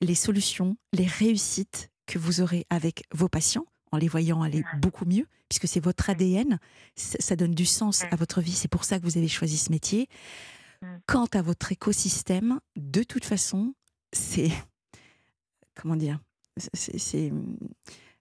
les 0.00 0.14
solutions, 0.14 0.76
les 0.94 1.06
réussites 1.06 1.90
que 2.06 2.18
vous 2.18 2.40
aurez 2.40 2.66
avec 2.70 3.04
vos 3.12 3.28
patients 3.28 3.66
en 3.92 3.98
les 3.98 4.08
voyant 4.08 4.42
aller 4.42 4.64
beaucoup 4.80 5.04
mieux, 5.04 5.26
puisque 5.48 5.68
c'est 5.68 5.84
votre 5.84 6.08
ADN, 6.08 6.58
ça, 6.96 7.36
donne 7.36 7.54
du 7.54 7.66
sens 7.66 8.04
à 8.10 8.16
votre 8.16 8.40
vie, 8.40 8.52
c'est 8.52 8.68
pour 8.68 8.84
ça 8.84 8.98
que 8.98 9.04
vous 9.04 9.18
avez 9.18 9.28
choisi 9.28 9.58
ce 9.58 9.70
métier. 9.70 10.08
Quant 11.06 11.26
à 11.32 11.42
votre 11.42 11.72
écosystème, 11.72 12.58
de 12.76 13.02
toute 13.02 13.24
façon, 13.24 13.74
c'est... 14.12 14.50
Comment 15.74 15.96
dire 15.96 16.18
c'est, 16.56 17.32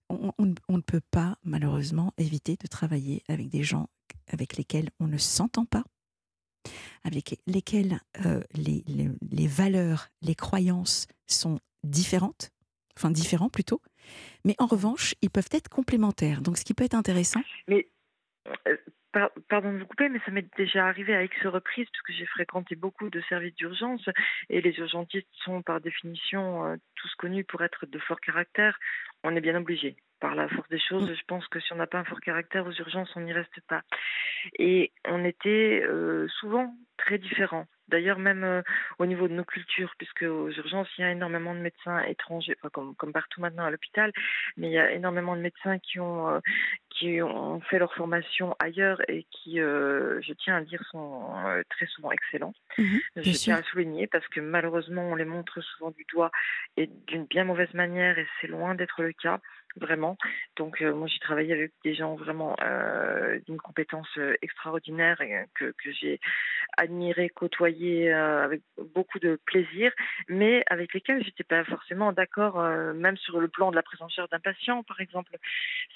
on, 0.09 0.33
ne 0.39 0.81
peut 0.81 1.01
pas, 1.11 1.37
malheureusement, 1.43 2.13
éviter 2.17 2.57
de 2.61 2.67
travailler 2.67 3.23
avec 3.27 3.49
des 3.49 3.63
gens 3.63 3.89
avec 4.31 4.57
lesquels 4.57 4.89
on 4.99 5.07
ne 5.07 5.17
s'entend 5.17 5.65
pas, 5.65 5.83
avec 7.03 7.39
lesquels 7.45 7.99
euh, 8.25 8.41
les, 8.53 9.47
valeurs, 9.47 10.09
les 10.21 10.35
croyances 10.35 11.07
sont 11.27 11.59
différentes, 11.83 12.51
enfin 12.97 13.11
différents 13.11 13.49
plutôt, 13.49 13.81
mais 14.45 14.55
en 14.59 14.65
revanche, 14.65 15.15
ils 15.21 15.29
peuvent 15.29 15.49
être 15.51 15.69
complémentaires. 15.69 16.41
Donc, 16.41 16.57
ce 16.57 16.63
qui 16.63 16.73
peut 16.73 16.83
être 16.83 16.93
intéressant. 16.93 17.41
Euh, 17.69 17.81
pardon 19.49 19.73
de 19.73 19.80
vous 19.80 19.86
couper, 19.86 20.10
mais 20.10 20.19
ça 20.26 20.32
m'est 20.32 20.45
déjà 20.58 20.88
arrivé 20.88 21.15
à 21.15 21.23
X 21.23 21.45
reprises, 21.45 21.88
parce 21.91 22.02
que 22.02 22.13
j'ai 22.13 22.26
fréquenté 22.26 22.76
beaucoup 22.76 23.10
de 23.10 23.21
services 23.30 23.56
d'urgence, 23.56 24.08
et 24.49 24.62
les 24.62 24.78
urgentistes 24.80 25.28
sont 25.43 25.62
par 25.62 25.82
définition 25.82 26.65
euh, 26.65 26.76
tous 26.95 27.13
connus 27.15 27.43
pour 27.43 27.63
être 27.63 27.86
de 27.86 27.99
fort 27.99 28.19
caractère. 28.19 28.78
On 29.23 29.36
est 29.36 29.41
bien 29.41 29.56
obligé. 29.56 29.95
Par 30.19 30.36
la 30.36 30.47
force 30.47 30.69
des 30.69 30.80
choses, 30.80 31.10
mm. 31.10 31.15
je 31.15 31.23
pense 31.28 31.47
que 31.47 31.60
si 31.60 31.73
on 31.73 31.78
n'a 31.78 31.88
pas 31.88 31.99
un 31.99 32.06
fort 32.06 32.21
caractère 32.21 32.65
aux 32.65 32.71
urgences, 32.71 33.12
on 33.15 33.21
n'y 33.21 33.34
reste 33.34 33.60
pas. 33.67 33.82
Et 34.58 34.91
on 35.06 35.23
était 35.26 35.84
euh, 35.84 36.28
souvent 36.39 36.73
très 36.97 37.17
différents. 37.17 37.67
D'ailleurs, 37.88 38.19
même 38.19 38.43
euh, 38.43 38.62
au 39.00 39.06
niveau 39.06 39.28
de 39.28 39.34
nos 39.34 39.43
cultures, 39.43 39.93
puisque 39.98 40.24
aux 40.24 40.50
urgences, 40.50 40.88
il 40.98 41.02
y 41.02 41.04
a 41.04 41.12
énormément 41.12 41.54
de 41.54 41.60
médecins 41.60 42.00
étrangers, 42.04 42.56
enfin, 42.60 42.69
comme, 42.69 42.96
comme 42.96 43.12
partout 43.12 43.41
maintenant 43.41 43.65
à 43.65 43.72
l'hôpital, 43.72 44.12
mais 44.58 44.67
il 44.67 44.74
y 44.74 44.78
a 44.78 44.91
énormément 44.91 45.36
de 45.36 45.41
médecins 45.41 45.80
qui 45.80 46.00
ont, 46.00 46.30
euh, 46.30 46.39
qui 46.89 47.22
ont 47.22 47.60
fait 47.62 47.80
leur 47.80 47.93
formation 47.93 48.56
ailleurs 48.60 49.02
et 49.10 49.26
qui, 49.32 49.60
euh, 49.60 50.22
je 50.22 50.34
tiens 50.34 50.58
à 50.58 50.60
le 50.60 50.65
dire, 50.65 50.84
sont 50.91 51.34
très 51.69 51.86
souvent 51.88 52.12
excellents. 52.12 52.54
Mhm, 52.78 53.00
je 53.17 53.32
tiens 53.32 53.58
à 53.58 53.63
souligner 53.63 54.08
parce 54.08 54.28
que 54.28 54.39
malheureusement, 54.39 55.04
on 55.12 55.15
les 55.15 55.26
montre 55.26 55.62
souvent 55.62 55.91
du 55.91 56.06
doigt 56.12 56.32
et 56.78 56.88
d'une 57.08 57.26
bien 57.26 57.43
mauvaise 57.43 57.74
manière 57.74 58.17
et 58.17 58.28
c'est 58.39 58.48
loin 58.48 58.76
d'être 58.76 59.02
le 59.04 59.13
cas 59.13 59.39
vraiment. 59.75 60.17
Donc 60.55 60.81
moi 60.81 61.07
j'ai 61.07 61.19
travaillé 61.19 61.53
avec 61.53 61.71
des 61.83 61.95
gens 61.95 62.15
vraiment 62.15 62.55
euh, 62.62 63.39
d'une 63.47 63.57
compétence 63.57 64.07
extraordinaire 64.41 65.21
et 65.21 65.45
que, 65.55 65.73
que 65.83 65.91
j'ai 65.91 66.19
admiré, 66.77 67.29
côtoyé 67.29 68.13
euh, 68.13 68.43
avec 68.43 68.62
beaucoup 68.93 69.19
de 69.19 69.39
plaisir, 69.45 69.91
mais 70.27 70.63
avec 70.67 70.93
lesquels 70.93 71.23
j'étais 71.23 71.43
pas 71.43 71.63
forcément 71.65 72.12
d'accord, 72.13 72.59
euh, 72.59 72.93
même 72.93 73.17
sur 73.17 73.39
le 73.39 73.47
plan 73.47 73.71
de 73.71 73.75
la 73.75 73.83
prise 73.83 74.01
en 74.01 74.09
charge 74.09 74.29
d'un 74.29 74.39
patient, 74.39 74.83
par 74.83 74.99
exemple. 74.99 75.36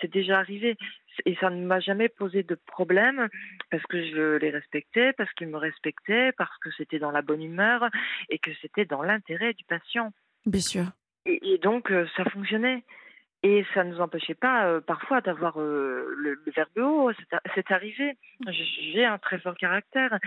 C'est 0.02 0.12
déjà 0.12 0.40
arrivé 0.40 0.78
et 1.26 1.36
ça 1.36 1.50
ne 1.50 1.66
m'a 1.66 1.80
jamais 1.80 2.10
posé 2.10 2.44
de 2.44 2.56
problème 2.56 3.28
parce 3.72 3.84
que 3.84 4.04
je 4.04 4.38
les 4.38 4.52
respectais, 4.52 5.14
parce 5.14 5.32
qu'ils 5.34 5.48
me 5.48 5.58
respectaient, 5.58 6.32
parce 6.34 6.56
que 6.60 6.70
c'était 6.78 7.00
dans 7.00 7.12
la 7.12 7.22
bonne 7.22 7.42
humeur 7.42 7.88
et 8.30 8.40
que 8.40 8.52
c'était 8.62 8.86
dans 8.86 9.02
l'intérêt 9.02 9.54
du 9.54 9.64
patient. 9.66 10.14
Bien 10.46 10.62
sûr. 10.62 10.86
et 11.26 11.58
donc 11.58 11.92
euh, 11.92 12.08
ça 12.16 12.24
fonctionnait. 12.26 12.84
Et 13.50 13.66
ça 13.74 13.86
ne 13.86 13.94
nous 13.94 14.02
empêchait 14.02 14.36
pas 14.36 14.66
euh, 14.66 14.82
parfois 14.82 15.22
d'avoir 15.22 15.58
euh, 15.62 16.14
le, 16.18 16.38
verbe 16.54 16.78
haut, 16.80 17.12
c'est 17.56 17.72
arrivé. 17.72 18.18
J'ai 18.50 19.06
un 19.06 19.18
très 19.20 19.40
fort 19.40 19.56
caractère. 19.56 20.20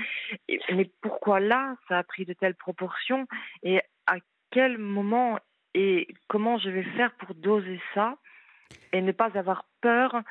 mais 0.72 0.90
pourquoi 1.02 1.38
là, 1.38 1.76
ça 1.86 1.98
a 1.98 2.02
pris 2.02 2.24
de 2.24 2.32
telles 2.32 2.54
proportions? 2.54 3.26
Et 3.62 3.82
à 4.06 4.16
quel 4.50 4.78
moment 4.78 5.38
et 5.74 6.08
comment 6.28 6.56
je 6.56 6.70
vais 6.70 6.82
faire 6.96 7.12
pour 7.16 7.34
doser 7.34 7.78
ça 7.92 8.16
et 8.94 9.02
ne 9.02 9.12
pas 9.12 9.36
avoir 9.36 9.66
peur 9.82 10.22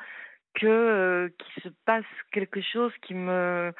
que 0.54 0.66
euh, 0.66 1.28
qu'il 1.38 1.62
se 1.62 1.68
passe 1.84 2.04
quelque 2.32 2.60
chose 2.60 2.92
qui 3.02 3.14
me 3.14 3.72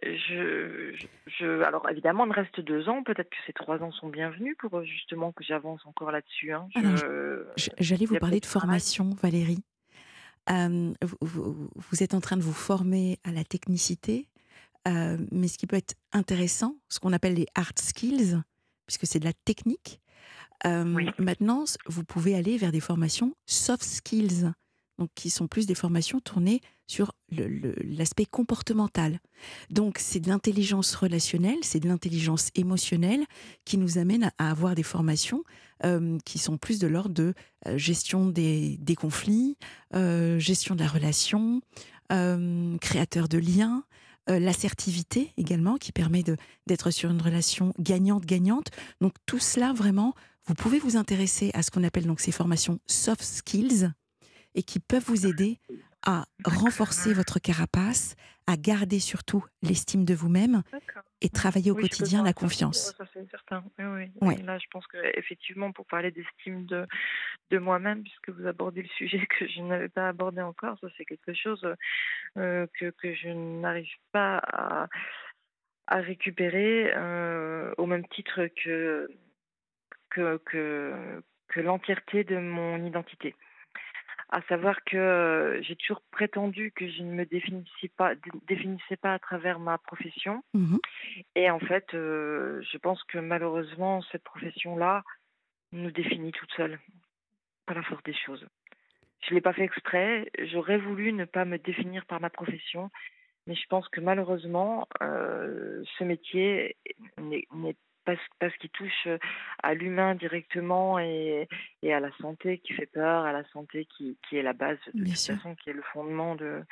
je, 0.00 0.96
je, 1.26 1.62
alors 1.62 1.88
évidemment, 1.90 2.24
il 2.24 2.30
me 2.30 2.34
reste 2.34 2.60
deux 2.60 2.88
ans. 2.88 3.02
Peut-être 3.02 3.28
que 3.28 3.36
ces 3.46 3.52
trois 3.52 3.78
ans 3.82 3.92
sont 3.92 4.08
bienvenus 4.08 4.56
pour 4.58 4.78
euh, 4.78 4.84
justement 4.84 5.32
que 5.32 5.44
j'avance 5.44 5.80
encore 5.84 6.10
là-dessus. 6.10 6.52
Hein. 6.52 6.68
J'allais 7.78 8.06
vous 8.06 8.18
parler 8.18 8.40
de 8.40 8.46
formation, 8.46 9.10
Valérie. 9.22 9.62
Euh, 10.50 10.92
vous, 11.20 11.70
vous, 11.74 12.02
êtes 12.02 12.14
en 12.14 12.20
train 12.20 12.36
de 12.36 12.42
vous 12.42 12.54
former 12.54 13.18
à 13.22 13.32
la 13.32 13.44
technicité, 13.44 14.28
euh, 14.88 15.18
mais 15.30 15.46
ce 15.46 15.58
qui 15.58 15.66
peut 15.66 15.76
être 15.76 15.94
intéressant, 16.12 16.76
ce 16.88 16.98
qu'on 16.98 17.12
appelle 17.12 17.34
les 17.34 17.46
hard 17.54 17.78
skills, 17.78 18.40
puisque 18.86 19.06
c'est 19.06 19.20
de 19.20 19.24
la 19.24 19.34
technique. 19.44 20.00
Maintenant, 20.64 21.64
vous 21.86 22.04
pouvez 22.04 22.36
aller 22.36 22.56
vers 22.56 22.70
des 22.70 22.78
formations 22.78 23.34
soft 23.46 23.82
skills, 23.82 24.52
qui 25.14 25.30
sont 25.30 25.46
plus 25.46 25.66
des 25.66 25.74
formations 25.74 26.20
tournées 26.20 26.60
sur 26.86 27.12
l'aspect 27.30 28.26
comportemental. 28.26 29.18
Donc 29.70 29.98
c'est 29.98 30.20
de 30.20 30.28
l'intelligence 30.28 30.94
relationnelle, 30.94 31.58
c'est 31.62 31.80
de 31.80 31.88
l'intelligence 31.88 32.50
émotionnelle 32.54 33.24
qui 33.64 33.78
nous 33.78 33.98
amène 33.98 34.30
à 34.38 34.50
avoir 34.50 34.74
des 34.74 34.82
formations 34.82 35.42
euh, 35.84 36.18
qui 36.24 36.38
sont 36.38 36.58
plus 36.58 36.78
de 36.78 36.86
l'ordre 36.86 37.14
de 37.14 37.34
euh, 37.66 37.78
gestion 37.78 38.26
des, 38.26 38.78
conflits, 38.96 39.56
euh, 39.94 40.38
gestion 40.38 40.74
de 40.74 40.80
la 40.80 40.88
relation, 40.88 41.60
créateur 42.80 43.26
de 43.26 43.38
liens, 43.38 43.84
l'assertivité 44.28 45.32
également 45.38 45.78
qui 45.78 45.92
permet 45.92 46.22
d'être 46.66 46.90
sur 46.90 47.10
une 47.10 47.22
relation 47.22 47.72
gagnante-gagnante. 47.78 48.66
Donc 49.00 49.14
tout 49.24 49.38
cela 49.38 49.72
vraiment, 49.72 50.14
vous 50.44 50.52
pouvez 50.52 50.78
vous 50.78 50.98
intéresser 50.98 51.50
à 51.54 51.62
ce 51.62 51.70
qu'on 51.70 51.84
appelle 51.84 52.04
donc 52.04 52.20
ces 52.20 52.30
formations 52.30 52.80
soft 52.86 53.22
skills 53.22 53.90
et 54.54 54.62
qui 54.62 54.80
peuvent 54.80 55.04
vous 55.04 55.26
aider 55.26 55.58
à 56.04 56.24
renforcer 56.44 57.14
votre 57.14 57.38
carapace, 57.38 58.16
à 58.46 58.56
garder 58.56 58.98
surtout 58.98 59.44
l'estime 59.62 60.04
de 60.04 60.14
vous-même 60.14 60.62
et 61.20 61.28
travailler 61.28 61.70
au 61.70 61.76
quotidien 61.76 62.24
la 62.24 62.32
confiance. 62.32 62.94
Ça, 62.98 63.04
c'est 63.14 63.30
certain. 63.30 63.64
Oui, 63.78 64.10
oui. 64.20 64.42
Là, 64.42 64.58
je 64.58 64.66
pense 64.70 64.86
qu'effectivement, 64.88 65.70
pour 65.70 65.86
parler 65.86 66.10
d'estime 66.10 66.66
de, 66.66 66.86
de 67.50 67.58
moi-même, 67.58 68.02
puisque 68.02 68.30
vous 68.30 68.46
abordez 68.46 68.82
le 68.82 68.88
sujet 68.98 69.24
que 69.26 69.46
je 69.46 69.60
n'avais 69.62 69.88
pas 69.88 70.08
abordé 70.08 70.42
encore, 70.42 70.76
ça, 70.80 70.88
c'est 70.96 71.04
quelque 71.04 71.34
chose 71.34 71.64
euh, 72.36 72.66
que, 72.78 72.90
que 72.90 73.14
je 73.14 73.28
n'arrive 73.28 73.94
pas 74.10 74.38
à, 74.38 74.88
à 75.86 75.96
récupérer 75.98 76.92
euh, 76.96 77.72
au 77.78 77.86
même 77.86 78.06
titre 78.08 78.48
que, 78.64 79.08
que, 80.10 80.38
que, 80.44 81.22
que 81.46 81.60
l'entièreté 81.60 82.24
de 82.24 82.38
mon 82.38 82.84
identité 82.84 83.36
à 84.32 84.40
savoir 84.48 84.82
que 84.84 84.96
euh, 84.96 85.62
j'ai 85.62 85.76
toujours 85.76 86.00
prétendu 86.10 86.72
que 86.72 86.88
je 86.88 87.02
ne 87.02 87.12
me 87.12 87.26
définissais 87.26 87.88
pas, 87.98 88.14
définissais 88.48 88.96
pas 88.96 89.12
à 89.12 89.18
travers 89.18 89.60
ma 89.60 89.76
profession. 89.76 90.42
Mmh 90.54 90.78
Et 91.36 91.50
en 91.50 91.60
fait, 91.60 91.92
euh, 91.92 92.62
je 92.72 92.78
pense 92.78 93.04
que 93.04 93.18
malheureusement, 93.18 94.00
cette 94.10 94.24
profession-là 94.24 95.04
nous 95.72 95.90
définit 95.90 96.32
toute 96.32 96.50
seule, 96.52 96.80
par 97.66 97.76
la 97.76 97.82
force 97.82 98.02
des 98.04 98.14
choses. 98.14 98.46
Je 99.20 99.30
ne 99.30 99.34
l'ai 99.34 99.42
pas 99.42 99.52
fait 99.52 99.64
exprès, 99.64 100.30
j'aurais 100.50 100.78
voulu 100.78 101.12
ne 101.12 101.26
pas 101.26 101.44
me 101.44 101.58
définir 101.58 102.06
par 102.06 102.18
ma 102.18 102.30
profession, 102.30 102.90
mais 103.46 103.54
je 103.54 103.66
pense 103.68 103.86
que 103.90 104.00
malheureusement, 104.00 104.88
euh, 105.02 105.84
ce 105.98 106.04
métier 106.04 106.76
n'est 107.18 107.76
parce, 108.04 108.20
parce 108.38 108.56
qu'il 108.56 108.70
touche 108.70 109.06
euh, 109.06 109.18
à 109.62 109.74
l'humain 109.74 110.14
directement 110.14 110.98
et, 110.98 111.48
et, 111.82 111.92
à 111.92 112.00
la 112.00 112.10
santé 112.20 112.58
qui 112.58 112.72
fait 112.72 112.86
peur, 112.86 113.24
à 113.24 113.32
la 113.32 113.44
santé 113.50 113.86
qui, 113.86 114.18
qui 114.28 114.36
est 114.36 114.42
la 114.42 114.52
base 114.52 114.78
de 114.94 115.04
toute 115.04 115.18
façon, 115.18 115.54
qui 115.54 115.70
est 115.70 115.74
le 115.74 115.82
fondement 115.92 116.34
de, 116.34 116.62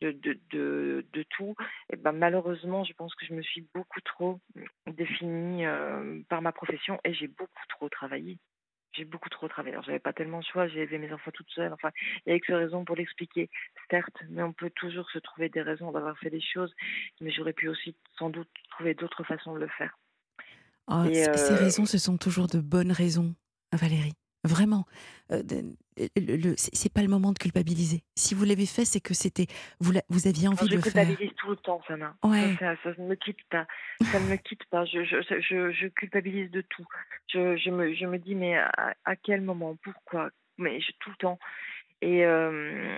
de, 0.00 0.12
de, 0.12 0.38
de, 0.50 1.06
de 1.12 1.22
tout. 1.30 1.54
Et 1.92 1.96
ben, 1.96 2.12
malheureusement, 2.12 2.84
je 2.84 2.92
pense 2.92 3.14
que 3.14 3.26
je 3.26 3.34
me 3.34 3.42
suis 3.42 3.66
beaucoup 3.74 4.00
trop 4.00 4.40
définie 4.86 5.66
euh, 5.66 6.20
par 6.28 6.42
ma 6.42 6.52
profession 6.52 7.00
et 7.04 7.14
j'ai 7.14 7.28
beaucoup 7.28 7.66
trop 7.68 7.88
travaillé 7.88 8.38
j'ai 8.92 9.04
beaucoup 9.04 9.28
trop 9.28 9.48
travaillé. 9.48 9.74
Alors, 9.74 9.84
j'avais 9.84 9.98
pas 9.98 10.12
tellement 10.12 10.40
de 10.40 10.44
choix, 10.44 10.66
j'ai 10.66 10.80
élevé 10.80 10.98
mes 10.98 11.12
enfants 11.12 11.30
toute 11.30 11.50
seule. 11.50 11.72
Enfin, 11.72 11.90
il 12.26 12.32
y 12.32 12.36
a 12.36 12.40
que 12.40 12.52
raisons 12.52 12.84
pour 12.84 12.96
l'expliquer, 12.96 13.48
certes, 13.90 14.16
mais 14.28 14.42
on 14.42 14.52
peut 14.52 14.70
toujours 14.70 15.08
se 15.10 15.18
trouver 15.18 15.48
des 15.48 15.62
raisons 15.62 15.92
d'avoir 15.92 16.18
fait 16.18 16.30
des 16.30 16.40
choses, 16.40 16.74
mais 17.20 17.30
j'aurais 17.30 17.52
pu 17.52 17.68
aussi 17.68 17.94
sans 18.18 18.30
doute 18.30 18.48
trouver 18.70 18.94
d'autres 18.94 19.24
façons 19.24 19.54
de 19.54 19.60
le 19.60 19.68
faire. 19.68 19.96
Oh, 20.88 21.04
ces 21.12 21.54
raisons, 21.54 21.86
ce 21.86 21.98
sont 21.98 22.16
toujours 22.16 22.46
de 22.46 22.60
bonnes 22.60 22.92
raisons, 22.92 23.34
Valérie. 23.72 24.14
Vraiment. 24.44 24.86
Euh, 25.32 25.42
c'est 26.56 26.92
pas 26.92 27.02
le 27.02 27.08
moment 27.08 27.32
de 27.32 27.38
culpabiliser. 27.38 28.04
Si 28.14 28.34
vous 28.34 28.44
l'avez 28.44 28.66
fait, 28.66 28.84
c'est 28.84 29.00
que 29.00 29.12
c'était 29.12 29.46
vous, 29.80 29.92
vous 30.08 30.28
aviez 30.28 30.46
envie 30.46 30.68
de 30.68 30.76
le 30.76 30.80
faire. 30.80 30.92
Je 30.92 31.08
culpabilise 31.08 31.34
tout 31.36 31.50
le 31.50 31.56
temps, 31.56 31.82
Sana. 31.88 32.14
Ouais. 32.22 32.54
Ça, 32.58 32.76
ça, 32.84 32.90
ne 32.98 33.08
me 33.08 33.14
quitte 33.16 33.42
pas. 33.50 33.66
Ça 34.04 34.20
ne 34.20 34.26
me 34.26 34.36
quitte 34.36 34.64
pas. 34.70 34.84
Je, 34.84 35.04
je, 35.04 35.20
je, 35.40 35.72
je 35.72 35.86
culpabilise 35.88 36.50
de 36.52 36.60
tout. 36.60 36.86
Je, 37.26 37.56
je, 37.56 37.70
me, 37.70 37.94
je 37.94 38.06
me 38.06 38.18
dis, 38.18 38.36
mais 38.36 38.56
à, 38.56 38.94
à 39.04 39.16
quel 39.16 39.40
moment? 39.42 39.76
Pourquoi? 39.82 40.30
Mais 40.56 40.78
tout 41.00 41.10
le 41.10 41.16
temps. 41.16 41.38
Et, 42.00 42.24
euh, 42.24 42.96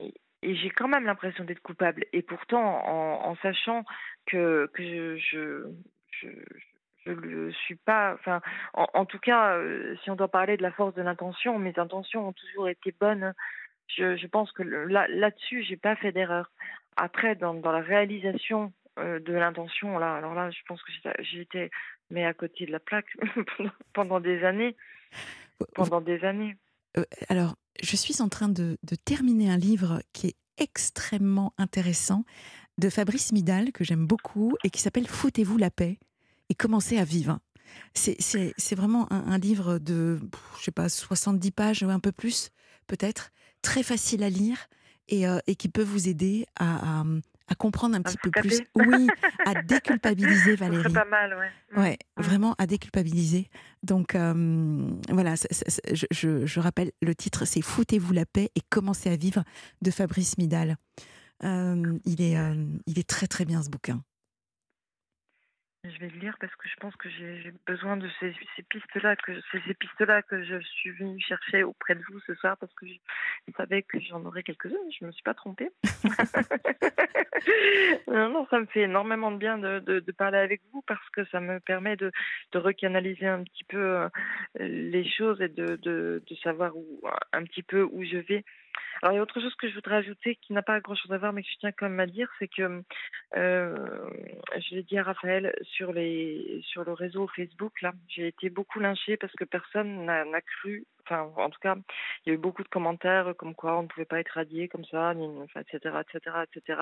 et, 0.00 0.12
j'ai 0.42 0.70
quand 0.70 0.88
même 0.88 1.04
l'impression 1.04 1.44
d'être 1.44 1.62
coupable. 1.62 2.04
Et 2.12 2.22
pourtant, 2.22 2.84
en, 2.84 3.30
en 3.30 3.36
sachant 3.36 3.84
que, 4.26 4.68
que 4.74 4.82
je, 4.82 5.16
je, 5.16 5.62
je 6.20 6.38
ne 7.06 7.50
suis 7.50 7.76
pas. 7.76 8.14
Enfin, 8.14 8.40
en, 8.74 9.04
tout 9.04 9.18
cas, 9.18 9.58
si 10.02 10.10
on 10.10 10.16
doit 10.16 10.28
parler 10.28 10.56
de 10.56 10.62
la 10.62 10.72
force 10.72 10.94
de 10.94 11.02
l'intention, 11.02 11.58
mes 11.58 11.78
intentions 11.78 12.28
ont 12.28 12.32
toujours 12.32 12.68
été 12.68 12.94
bonnes. 12.98 13.34
Je, 13.88 14.16
je 14.16 14.26
pense 14.26 14.50
que 14.52 14.62
là, 14.62 15.06
là-dessus, 15.08 15.62
j'ai 15.62 15.76
pas 15.76 15.96
fait 15.96 16.12
d'erreur. 16.12 16.50
Après, 16.96 17.34
dans, 17.34 17.54
dans 17.54 17.72
la 17.72 17.82
réalisation 17.82 18.72
de 18.96 19.32
l'intention, 19.32 19.98
là, 19.98 20.14
alors 20.14 20.34
là, 20.34 20.50
je 20.50 20.60
pense 20.66 20.82
que 20.82 20.92
été 21.40 21.70
mais 22.10 22.24
à 22.24 22.34
côté 22.34 22.66
de 22.66 22.72
la 22.72 22.80
plaque 22.80 23.16
pendant 23.92 24.20
des 24.20 24.44
années. 24.44 24.76
Pendant 25.74 26.00
des 26.00 26.24
années. 26.24 26.56
alors, 27.28 27.56
je 27.82 27.96
suis 27.96 28.22
en 28.22 28.28
train 28.28 28.48
de, 28.48 28.78
de, 28.82 28.94
terminer 28.96 29.50
un 29.50 29.56
livre 29.56 30.02
qui 30.12 30.28
est 30.28 30.36
extrêmement 30.58 31.52
intéressant 31.58 32.24
de 32.78 32.88
Fabrice 32.88 33.32
Midal, 33.32 33.72
que 33.72 33.84
j'aime 33.84 34.06
beaucoup, 34.06 34.56
et 34.64 34.70
qui 34.70 34.80
s'appelle 34.80 35.06
Foutez-vous 35.06 35.58
la 35.58 35.70
paix 35.70 35.98
et 36.48 36.54
commencez 36.54 36.98
à 36.98 37.04
vivre. 37.04 37.38
C'est 37.94 38.74
vraiment 38.74 39.10
un, 39.12 39.38
livre 39.38 39.78
de, 39.78 40.20
je 40.58 40.64
sais 40.64 40.70
pas, 40.70 40.88
70 40.88 41.50
pages 41.52 41.82
ou 41.82 41.90
un 41.90 42.00
peu 42.00 42.12
plus, 42.12 42.50
peut-être, 42.86 43.30
très 43.62 43.82
facile 43.82 44.22
à 44.22 44.30
lire 44.30 44.68
et, 45.08 45.24
et, 45.46 45.54
qui 45.56 45.68
peut 45.68 45.82
vous 45.82 46.08
aider 46.08 46.46
à, 46.58 47.02
à, 47.48 47.54
comprendre 47.54 47.96
un 47.96 48.02
petit 48.02 48.16
peu 48.18 48.30
plus. 48.30 48.60
Oui, 48.74 49.06
à 49.46 49.54
déculpabiliser 49.62 50.56
Valérie. 50.56 50.92
pas 50.92 51.04
mal, 51.04 51.34
ouais. 51.36 51.50
Mm. 51.72 51.80
Ouais, 51.80 51.98
mm. 52.16 52.22
vraiment 52.22 52.54
à 52.58 52.66
déculpabiliser. 52.66 53.48
Donc 53.82 54.14
voilà, 54.14 55.34
je, 55.34 56.06
je, 56.10 56.46
je, 56.46 56.60
rappelle, 56.60 56.92
le 57.02 57.14
titre 57.14 57.44
c'est 57.44 57.62
Foutez-vous 57.62 58.12
la 58.12 58.26
paix 58.26 58.50
et 58.54 58.60
commencez 58.70 59.10
à 59.10 59.16
vivre 59.16 59.44
de 59.82 59.90
Fabrice 59.90 60.38
Midal. 60.38 60.76
il, 61.42 62.20
est, 62.20 62.36
il 62.86 62.98
est 62.98 63.08
très 63.08 63.26
très 63.26 63.44
bien 63.44 63.62
ce 63.62 63.70
bouquin. 63.70 64.02
Je 65.84 65.98
vais 65.98 66.08
le 66.08 66.18
lire 66.18 66.34
parce 66.40 66.54
que 66.56 66.66
je 66.66 66.76
pense 66.76 66.96
que 66.96 67.10
j'ai 67.10 67.52
besoin 67.66 67.98
de 67.98 68.08
ces, 68.18 68.34
ces 68.56 68.62
pistes-là, 68.62 69.16
que 69.16 69.32
ces 69.52 69.74
pistes-là 69.74 70.22
que 70.22 70.42
je 70.42 70.58
suis 70.60 70.92
venue 70.92 71.20
chercher 71.20 71.62
auprès 71.62 71.94
de 71.94 72.02
vous 72.10 72.20
ce 72.20 72.34
soir 72.36 72.56
parce 72.56 72.72
que 72.72 72.86
je, 72.86 72.94
savais 73.54 73.82
que 73.82 74.00
j'en 74.00 74.24
aurais 74.24 74.42
quelques-unes. 74.42 74.90
Je 74.98 75.04
me 75.04 75.12
suis 75.12 75.22
pas 75.22 75.34
trompée. 75.34 75.68
non, 78.08 78.30
non, 78.30 78.46
ça 78.48 78.60
me 78.60 78.66
fait 78.66 78.82
énormément 78.82 79.30
de 79.30 79.36
bien 79.36 79.58
de, 79.58 79.80
de, 79.80 80.00
de, 80.00 80.12
parler 80.12 80.38
avec 80.38 80.62
vous 80.72 80.80
parce 80.86 81.06
que 81.10 81.26
ça 81.26 81.40
me 81.40 81.60
permet 81.60 81.96
de, 81.96 82.10
de 82.52 82.58
recanaliser 82.58 83.26
un 83.26 83.42
petit 83.42 83.64
peu 83.64 83.78
euh, 83.78 84.08
les 84.58 85.06
choses 85.06 85.42
et 85.42 85.48
de, 85.48 85.76
de, 85.76 86.22
de 86.26 86.34
savoir 86.36 86.74
où, 86.74 87.02
un 87.32 87.44
petit 87.44 87.62
peu 87.62 87.82
où 87.82 88.02
je 88.04 88.16
vais. 88.16 88.42
Alors, 89.02 89.12
il 89.12 89.16
y 89.16 89.18
a 89.18 89.22
autre 89.22 89.40
chose 89.40 89.54
que 89.56 89.68
je 89.68 89.74
voudrais 89.74 89.96
ajouter 89.96 90.36
qui 90.36 90.52
n'a 90.52 90.62
pas 90.62 90.80
grand-chose 90.80 91.12
à 91.12 91.18
voir, 91.18 91.32
mais 91.32 91.42
que 91.42 91.48
je 91.50 91.58
tiens 91.58 91.72
quand 91.72 91.88
même 91.88 92.00
à 92.00 92.06
dire, 92.06 92.28
c'est 92.38 92.48
que 92.48 92.82
euh, 93.36 94.10
je 94.56 94.74
l'ai 94.74 94.82
dit 94.82 94.98
à 94.98 95.02
Raphaël 95.02 95.54
sur, 95.62 95.92
les, 95.92 96.62
sur 96.64 96.84
le 96.84 96.92
réseau 96.92 97.28
Facebook, 97.36 97.82
là, 97.82 97.92
j'ai 98.08 98.28
été 98.28 98.50
beaucoup 98.50 98.80
lynchée 98.80 99.16
parce 99.16 99.32
que 99.34 99.44
personne 99.44 100.06
n'a 100.06 100.40
cru, 100.40 100.86
enfin, 101.06 101.30
en 101.36 101.50
tout 101.50 101.60
cas, 101.60 101.76
il 102.24 102.28
y 102.28 102.32
a 102.32 102.34
eu 102.34 102.38
beaucoup 102.38 102.62
de 102.62 102.68
commentaires 102.68 103.34
comme 103.36 103.54
quoi 103.54 103.78
on 103.78 103.82
ne 103.82 103.88
pouvait 103.88 104.04
pas 104.04 104.20
être 104.20 104.30
radié 104.30 104.68
comme 104.68 104.84
ça, 104.84 105.14
etc., 105.56 106.00
etc., 106.00 106.36
etc., 106.44 106.80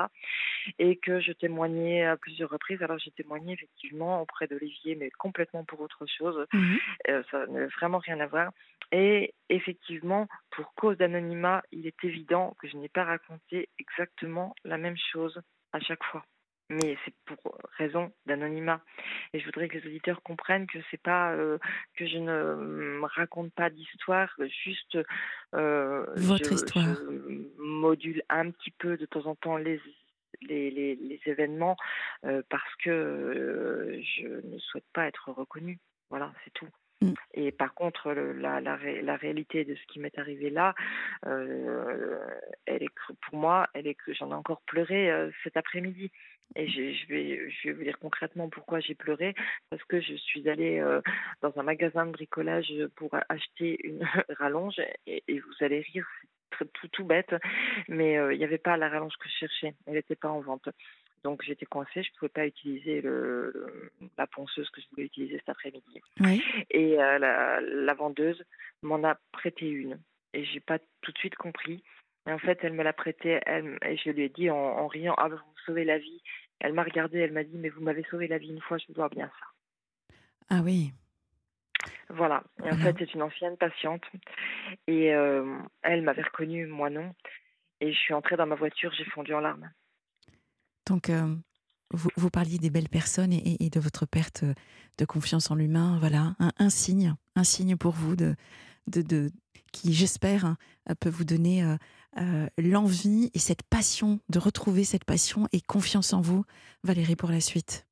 et 0.79 0.97
que 0.97 1.21
je 1.21 1.33
témoignais 1.33 2.05
à 2.05 2.17
plusieurs 2.17 2.51
reprises. 2.51 2.83
Alors, 2.83 2.99
j'ai 2.99 3.11
témoigné 3.11 3.55
effectivement 3.55 4.21
auprès 4.23 4.47
d'Olivier, 4.47 4.95
mais 4.95 5.11
complètement 5.11 5.65
pour 5.65 5.81
autre 5.81 6.07
chose. 6.07 6.47
Mmh 6.53 6.77
euh, 7.09 7.23
ça 7.31 7.47
n'a 7.47 7.67
vraiment 7.67 7.99
rien 7.99 8.21
à 8.21 8.27
voir. 8.27 8.53
Et 8.93 9.35
effectivement, 9.49 10.29
pour 10.51 10.75
cause 10.75 10.97
d'anonymat, 10.99 11.63
il 11.73 11.87
est 11.87 12.05
évident 12.05 12.55
que 12.59 12.69
je 12.69 12.77
n'ai 12.77 12.89
pas 12.89 13.05
raconté 13.05 13.69
exactement 13.79 14.55
la 14.65 14.79
même 14.79 14.97
chose 15.13 15.41
à 15.73 15.81
chaque 15.81 16.05
fois. 16.05 16.25
Mais 16.73 16.97
c'est 17.05 17.15
pour 17.27 17.59
raison 17.77 18.13
d'anonymat. 18.27 18.81
Et 19.33 19.41
je 19.41 19.45
voudrais 19.45 19.69
que 19.69 19.77
les 19.77 19.87
auditeurs 19.87 20.23
comprennent 20.23 20.67
que 20.67 20.79
c'est 20.91 21.03
pas 21.03 21.33
euh, 21.33 21.59
que 21.97 22.07
je 22.07 22.19
ne 22.19 23.01
raconte 23.03 23.53
pas 23.53 23.69
d'histoire, 23.69 24.35
juste 24.65 24.99
euh, 25.55 26.07
votre 26.17 26.53
histoire. 26.53 26.97
module 27.59 28.23
un 28.31 28.51
petit 28.51 28.71
peu 28.71 28.97
de 28.97 29.07
temps 29.07 29.27
en 29.27 29.35
temps 29.35 29.57
les 29.57 29.81
les, 30.41 30.71
les, 30.71 31.21
événements 31.27 31.77
euh, 32.25 32.43
parce 32.49 32.75
que 32.83 34.01
je 34.03 34.27
ne 34.27 34.59
souhaite 34.59 34.87
pas 34.93 35.07
être 35.07 35.31
reconnue. 35.31 35.79
Voilà, 36.11 36.33
c'est 36.45 36.53
tout. 36.53 36.69
Mm. 37.03 37.15
Et 37.35 37.53
par 37.53 37.75
contre, 37.75 38.13
la, 38.13 38.61
la, 38.61 38.79
la, 39.03 39.17
réalité 39.17 39.65
de 39.65 39.75
ce 39.75 39.87
qui 39.93 39.99
m'est 39.99 40.17
arrivé 40.19 40.51
là, 40.51 40.75
euh, 41.27 42.19
elle 42.67 42.83
est 42.83 42.93
pour 43.29 43.39
moi, 43.39 43.69
elle 43.75 43.87
est 43.87 43.95
que 43.95 44.15
j'en 44.15 44.31
ai 44.31 44.35
encore 44.35 44.63
pleuré 44.63 45.11
euh, 45.11 45.31
cet 45.43 45.57
après-midi. 45.57 46.11
Et 46.55 46.69
je 46.69 47.07
vais, 47.09 47.51
je 47.51 47.69
vais 47.69 47.73
vous 47.75 47.83
dire 47.83 47.99
concrètement 47.99 48.49
pourquoi 48.49 48.81
j'ai 48.81 48.95
pleuré. 48.95 49.35
Parce 49.71 49.83
que 49.85 50.01
je 50.01 50.15
suis 50.15 50.49
allée 50.49 50.79
euh, 50.79 51.01
dans 51.41 51.53
un 51.57 51.63
magasin 51.63 52.07
de 52.07 52.13
bricolage 52.13 52.73
pour 52.97 53.11
acheter 53.29 53.79
une 53.85 54.03
rallonge. 54.39 54.81
Et, 55.07 55.23
vous 55.29 55.65
allez 55.65 55.81
rire, 55.81 56.07
tout, 56.73 56.89
tout 56.89 57.05
bête. 57.05 57.35
Mais 57.89 58.15
il 58.15 58.39
n'y 58.39 58.45
avait 58.45 58.59
pas 58.59 58.77
la 58.77 58.89
rallonge 58.89 59.17
que 59.19 59.29
je 59.29 59.35
cherchais. 59.35 59.75
Elle 59.87 59.95
n'était 59.95 60.17
pas 60.17 60.31
en 60.31 60.41
vente. 60.41 60.69
Donc 61.25 61.43
j'étais 61.45 61.67
coincée, 61.67 62.03
je 62.03 62.11
ne 62.11 62.19
pouvais 62.19 62.29
pas 62.29 62.47
utiliser 62.47 63.01
le, 63.01 63.91
la 64.19 64.27
ponceuse 64.27 64.69
que 64.71 64.81
je 64.81 64.87
voulais 64.91 65.05
utiliser 65.05 65.39
cet 65.39 65.51
après-midi. 65.51 66.01
Et 66.71 67.01
euh, 67.01 67.19
la, 67.19 67.95
vendeuse 67.95 68.43
m'en 68.83 69.03
a 69.05 69.17
prêté 69.31 69.69
une. 69.69 70.01
Et 70.35 70.45
j'ai 70.45 70.61
pas 70.61 70.79
tout 71.01 71.13
de 71.13 71.19
suite 71.19 71.37
compris. 71.37 71.85
Et 72.27 72.33
en 72.33 72.39
fait, 72.39 72.59
elle 72.63 72.73
me 72.73 72.83
l'a 72.83 72.93
prêté 72.93 73.41
elle, 73.47 73.79
et 73.85 73.97
je 73.97 74.11
lui 74.11 74.25
ai 74.25 74.29
dit 74.29 74.51
en, 74.51 74.87
riant 74.87 75.15
Ah, 75.17 75.29
vous 75.29 75.37
me 75.37 75.61
sauvez 75.67 75.85
la 75.85 75.99
vie. 75.99 76.23
Elle 76.61 76.73
m'a 76.73 76.85
regardée, 76.85 77.19
elle 77.19 77.33
m'a 77.33 77.45
dit 77.45 77.57
Mais 77.57 77.69
vous 77.69 77.83
m'avez 77.83 78.05
sauvé 78.11 78.27
la 78.27 78.39
vie 78.39 78.51
une 78.51 78.61
fois, 78.61 78.79
je 78.79 78.87
vous 78.89 78.95
dois 78.95 79.09
bien 79.09 79.27
ça. 79.27 80.17
Ah 80.49 80.61
oui. 80.65 80.93
Voilà. 82.15 82.43
Et 82.65 82.71
en 82.71 82.77
fait, 82.77 82.95
c'est 82.99 83.15
une 83.15 83.23
ancienne 83.23 83.57
patiente. 83.57 84.03
Et 84.87 85.15
euh, 85.15 85.59
elle 85.83 86.03
m'avait 86.03 86.23
reconnue, 86.23 86.67
moi 86.67 86.91
non. 86.91 87.15
Et 87.81 87.93
je 87.93 87.99
suis 87.99 88.15
entrée 88.15 88.37
dans 88.37 88.47
ma 88.47 88.55
voiture, 88.55 88.93
j'ai 88.97 89.05
fondu 89.05 89.35
en 89.35 89.41
larmes. 89.41 89.71
Donc, 90.87 91.09
euh, 91.09 91.35
vous, 91.91 92.11
vous, 92.17 92.31
parliez 92.31 92.59
des 92.59 92.71
belles 92.71 92.89
personnes 92.89 93.33
et, 93.33 93.71
de 93.71 93.81
votre 93.81 94.07
perte 94.07 94.45
de 94.99 95.05
confiance 95.05 95.51
en 95.51 95.55
l'humain. 95.55 95.99
Voilà, 96.01 96.35
un, 96.39 96.71
signe, 96.71 97.15
un 97.35 97.45
signe 97.45 97.77
pour 97.77 97.93
vous 97.93 98.15
de, 98.15 98.35
de, 98.89 99.03
de 99.03 99.31
qui, 99.73 99.93
j'espère, 99.95 100.45
hein, 100.45 100.57
peut 101.01 101.09
vous 101.09 101.25
donner 101.25 101.65
euh, 102.19 102.47
l'envie 102.59 103.31
et 103.33 103.39
cette 103.39 103.63
passion, 103.63 104.21
de 104.29 104.39
retrouver 104.39 104.85
cette 104.85 105.05
passion 105.05 105.49
et 105.53 105.61
confiance 105.61 106.13
en 106.13 106.21
vous, 106.21 106.45
Valérie, 106.85 107.17
pour 107.17 107.31
la 107.31 107.41
suite 107.41 107.87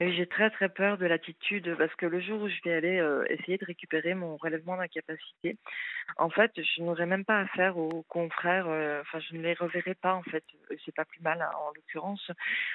j'ai 0.00 0.26
très 0.26 0.50
très 0.50 0.68
peur 0.68 0.96
de 0.96 1.06
l'attitude 1.06 1.74
parce 1.76 1.94
que 1.96 2.06
le 2.06 2.20
jour 2.20 2.42
où 2.42 2.48
je 2.48 2.60
vais 2.64 2.72
aller 2.72 2.98
euh, 2.98 3.24
essayer 3.28 3.58
de 3.58 3.64
récupérer 3.64 4.14
mon 4.14 4.36
relèvement 4.36 4.76
d'incapacité, 4.76 5.56
en 6.16 6.30
fait, 6.30 6.52
je 6.56 6.82
n'aurai 6.82 7.06
même 7.06 7.24
pas 7.24 7.40
affaire 7.40 7.76
aux 7.76 8.04
confrères. 8.04 8.68
Euh, 8.68 9.00
enfin, 9.00 9.18
je 9.18 9.36
ne 9.36 9.42
les 9.42 9.54
reverrai 9.54 9.94
pas 9.94 10.14
en 10.14 10.22
fait. 10.22 10.44
C'est 10.84 10.94
pas 10.94 11.04
plus 11.04 11.20
mal 11.20 11.42
hein, 11.42 11.50
en 11.56 11.72
l'occurrence. 11.74 12.30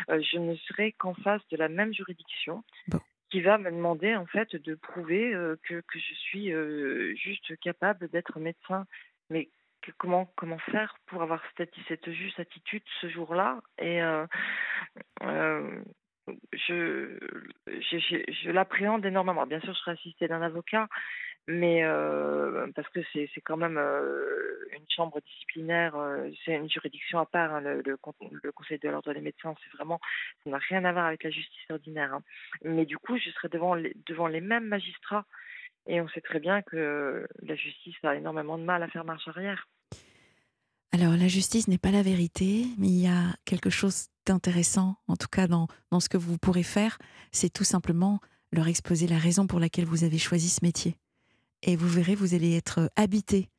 Euh, 0.10 0.22
je 0.22 0.38
ne 0.38 0.56
serai 0.56 0.92
qu'en 0.92 1.14
face 1.14 1.42
de 1.50 1.58
la 1.58 1.70
même 1.70 1.94
juridiction. 1.94 2.64
qui 3.30 3.42
va 3.42 3.58
me 3.58 3.72
demander 3.72 4.16
en 4.16 4.28
fait 4.28 4.56
de 4.56 4.76
prouver 4.76 5.32
que, 5.64 5.82
que 5.82 5.98
je 5.98 6.14
suis 6.14 6.54
juste 7.16 7.60
capable 7.62 8.08
d'être 8.10 8.40
médecin. 8.40 8.86
Mais 9.32 9.50
comment 9.98 10.32
comment 10.36 10.60
faire 10.60 10.96
pour 11.08 11.24
avoir 11.24 11.42
cette, 11.58 11.74
cette 11.88 12.12
juste 12.12 12.40
attitude 12.40 12.84
ce 13.02 13.10
jour-là? 13.10 13.60
Et 13.80 14.02
je, 16.54 18.50
l'appréhende 18.50 19.06
énormément. 19.06 19.46
Bien 19.46 19.60
sûr, 19.62 19.74
je 19.74 19.80
serai 19.80 19.92
assistée 19.92 20.28
d'un 20.28 20.42
avocat, 20.42 20.88
mais 21.48 21.84
euh, 21.84 22.68
parce 22.76 22.88
que 22.90 23.02
c'est, 23.12 23.30
c'est 23.34 23.42
quand 23.42 23.58
même 23.58 23.78
euh, 23.78 24.66
une 24.72 24.86
chambre 24.90 25.20
disciplinaire, 25.22 25.96
euh, 25.96 26.30
c'est 26.46 26.56
une 26.56 26.70
juridiction 26.70 27.20
à 27.20 27.26
part. 27.26 27.56
Hein, 27.56 27.62
le, 27.62 27.82
le, 27.82 28.52
Conseil 28.52 28.80
de 28.80 28.90
l'ordre 28.90 29.14
des 29.14 29.22
médecins, 29.22 29.54
c'est 29.64 29.76
vraiment, 29.78 30.00
ça 30.44 30.50
n'a 30.50 30.58
rien 30.58 30.86
à 30.86 30.92
voir 30.94 31.06
avec 31.06 31.24
la 31.24 31.32
justice 31.32 31.70
ordinaire. 31.70 32.14
Hein. 32.14 32.24
Mais 32.64 32.86
du 32.86 32.98
coup, 32.98 33.18
je 33.18 33.30
serai 33.32 33.50
devant 33.50 33.76
les, 33.76 33.96
devant 34.06 34.28
les 34.28 34.42
mêmes 34.42 34.68
magistrats, 34.68 35.26
et 35.88 36.00
on 36.00 36.08
sait 36.10 36.22
très 36.22 36.40
bien 36.40 36.62
que 36.62 37.28
la 37.42 37.56
justice 37.56 37.96
a 38.04 38.16
énormément 38.16 38.58
de 38.58 38.64
mal 38.64 38.82
à 38.84 38.88
faire 38.88 39.04
marche 39.04 39.28
arrière. 39.28 39.68
Alors, 40.94 41.14
la 41.14 41.28
justice 41.28 41.68
n'est 41.68 41.80
pas 41.80 41.90
la 41.90 42.04
vérité, 42.04 42.66
mais 42.78 42.88
il 42.88 43.02
y 43.02 43.08
a 43.08 43.34
quelque 43.46 43.72
chose 43.72 44.10
d'intéressant, 44.28 44.96
en 45.08 45.16
tout 45.16 45.28
cas 45.28 45.48
dans, 45.48 45.68
dans 45.90 46.00
ce 46.00 46.08
que 46.08 46.18
vous 46.18 46.38
pourrez 46.38 46.62
faire, 46.62 47.00
c'est 47.32 47.52
tout 47.52 47.64
simplement 47.64 48.20
leur 48.52 48.68
exposer 48.68 49.08
la 49.08 49.18
raison 49.18 49.48
pour 49.48 49.60
laquelle 49.60 49.86
vous 49.86 50.04
avez 50.04 50.20
choisi 50.20 50.50
ce 50.50 50.64
métier. 50.64 50.96
Et 51.64 51.76
vous 51.76 51.88
verrez, 51.88 52.14
vous 52.14 52.36
allez 52.36 52.56
être 52.56 52.92
habité, 52.96 53.50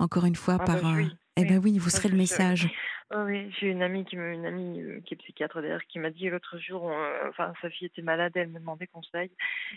encore 0.00 0.26
une 0.26 0.34
fois, 0.34 0.56
ah 0.58 0.64
par... 0.64 0.82
Bah 0.82 0.88
un... 0.88 1.08
Eh 1.36 1.44
bien 1.44 1.58
oui, 1.58 1.78
vous 1.78 1.88
serez 1.88 2.08
le 2.08 2.16
message. 2.16 2.68
oui, 3.14 3.50
j'ai 3.58 3.68
une 3.68 3.82
amie 3.82 4.04
qui 4.04 4.16
me, 4.16 4.32
une 4.32 4.44
amie 4.44 4.82
euh, 4.82 5.00
qui 5.00 5.14
est 5.14 5.16
psychiatre 5.16 5.62
d'ailleurs 5.62 5.80
qui 5.88 5.98
m'a 5.98 6.10
dit 6.10 6.28
l'autre 6.28 6.58
jour, 6.58 6.90
euh, 6.90 7.28
enfin 7.30 7.54
sa 7.62 7.70
fille 7.70 7.86
était 7.86 8.02
malade, 8.02 8.32
elle 8.34 8.48
me 8.48 8.58
demandait 8.58 8.86
conseil 8.86 9.30